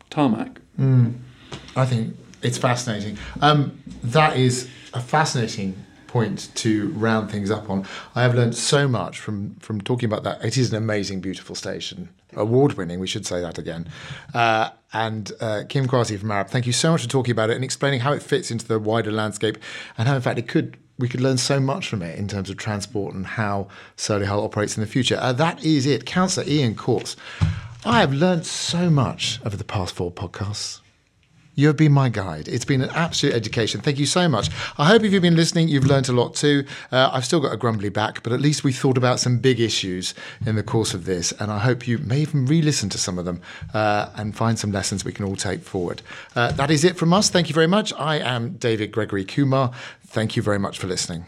tarmac. 0.09 0.59
Mm. 0.79 1.15
I 1.75 1.85
think 1.85 2.15
it's 2.41 2.57
fascinating. 2.57 3.17
Um, 3.41 3.81
that 4.03 4.37
is 4.37 4.69
a 4.93 5.01
fascinating 5.01 5.75
point 6.11 6.53
to 6.55 6.89
round 6.89 7.31
things 7.31 7.49
up 7.49 7.69
on. 7.69 7.85
I 8.15 8.23
have 8.23 8.35
learned 8.35 8.55
so 8.55 8.85
much 8.87 9.17
from 9.17 9.55
from 9.55 9.79
talking 9.79 10.07
about 10.11 10.23
that. 10.23 10.43
It 10.43 10.57
is 10.57 10.71
an 10.71 10.77
amazing, 10.77 11.21
beautiful 11.21 11.55
station, 11.55 12.09
award 12.35 12.73
winning. 12.73 12.99
We 12.99 13.07
should 13.07 13.25
say 13.25 13.39
that 13.39 13.57
again. 13.57 13.87
Uh, 14.33 14.71
and 14.91 15.31
uh, 15.39 15.63
Kim 15.69 15.87
Quazi 15.87 16.19
from 16.19 16.29
Arup, 16.29 16.49
thank 16.49 16.67
you 16.67 16.73
so 16.73 16.91
much 16.91 17.03
for 17.03 17.09
talking 17.09 17.31
about 17.31 17.49
it 17.49 17.55
and 17.55 17.63
explaining 17.63 18.01
how 18.01 18.11
it 18.11 18.21
fits 18.21 18.51
into 18.51 18.67
the 18.67 18.77
wider 18.77 19.11
landscape 19.11 19.57
and 19.97 20.07
how, 20.07 20.15
in 20.15 20.21
fact, 20.21 20.37
it 20.37 20.47
could. 20.47 20.77
We 20.99 21.07
could 21.07 21.21
learn 21.21 21.37
so 21.37 21.59
much 21.59 21.87
from 21.87 22.03
it 22.03 22.19
in 22.19 22.27
terms 22.27 22.51
of 22.51 22.57
transport 22.57 23.15
and 23.15 23.25
how 23.25 23.69
Solihull 23.97 24.43
operates 24.43 24.77
in 24.77 24.81
the 24.81 24.87
future. 24.87 25.17
Uh, 25.19 25.33
that 25.33 25.63
is 25.63 25.87
it. 25.87 26.05
Councillor 26.05 26.45
Ian 26.47 26.75
Courts. 26.75 27.15
I 27.83 28.01
have 28.01 28.13
learned 28.13 28.45
so 28.45 28.91
much 28.91 29.39
over 29.43 29.57
the 29.57 29.63
past 29.63 29.95
four 29.95 30.11
podcasts. 30.11 30.81
You 31.53 31.67
have 31.67 31.77
been 31.77 31.91
my 31.91 32.09
guide. 32.09 32.47
It's 32.47 32.63
been 32.63 32.81
an 32.81 32.89
absolute 32.91 33.35
education. 33.35 33.81
Thank 33.81 33.99
you 33.99 34.05
so 34.05 34.29
much. 34.29 34.49
I 34.77 34.87
hope 34.87 35.03
if 35.03 35.11
you've 35.11 35.21
been 35.21 35.35
listening, 35.35 35.67
you've 35.67 35.85
learned 35.85 36.07
a 36.07 36.13
lot 36.13 36.33
too. 36.33 36.65
Uh, 36.91 37.09
I've 37.11 37.25
still 37.25 37.41
got 37.41 37.51
a 37.51 37.57
grumbly 37.57 37.89
back, 37.89 38.23
but 38.23 38.31
at 38.31 38.39
least 38.39 38.63
we 38.63 38.71
thought 38.71 38.97
about 38.97 39.19
some 39.19 39.37
big 39.37 39.59
issues 39.59 40.13
in 40.45 40.55
the 40.55 40.63
course 40.63 40.93
of 40.93 41.05
this. 41.05 41.33
And 41.33 41.51
I 41.51 41.59
hope 41.59 41.87
you 41.87 41.97
may 41.97 42.21
even 42.21 42.45
re 42.45 42.61
listen 42.61 42.89
to 42.89 42.97
some 42.97 43.19
of 43.19 43.25
them 43.25 43.41
uh, 43.73 44.09
and 44.15 44.35
find 44.35 44.57
some 44.57 44.71
lessons 44.71 45.03
we 45.03 45.11
can 45.11 45.25
all 45.25 45.35
take 45.35 45.61
forward. 45.61 46.01
Uh, 46.35 46.51
that 46.53 46.71
is 46.71 46.83
it 46.83 46.95
from 46.95 47.13
us. 47.13 47.29
Thank 47.29 47.49
you 47.49 47.53
very 47.53 47.67
much. 47.67 47.91
I 47.93 48.19
am 48.19 48.53
David 48.53 48.91
Gregory 48.91 49.25
Kumar. 49.25 49.71
Thank 50.05 50.35
you 50.35 50.41
very 50.41 50.59
much 50.59 50.79
for 50.79 50.87
listening. 50.87 51.25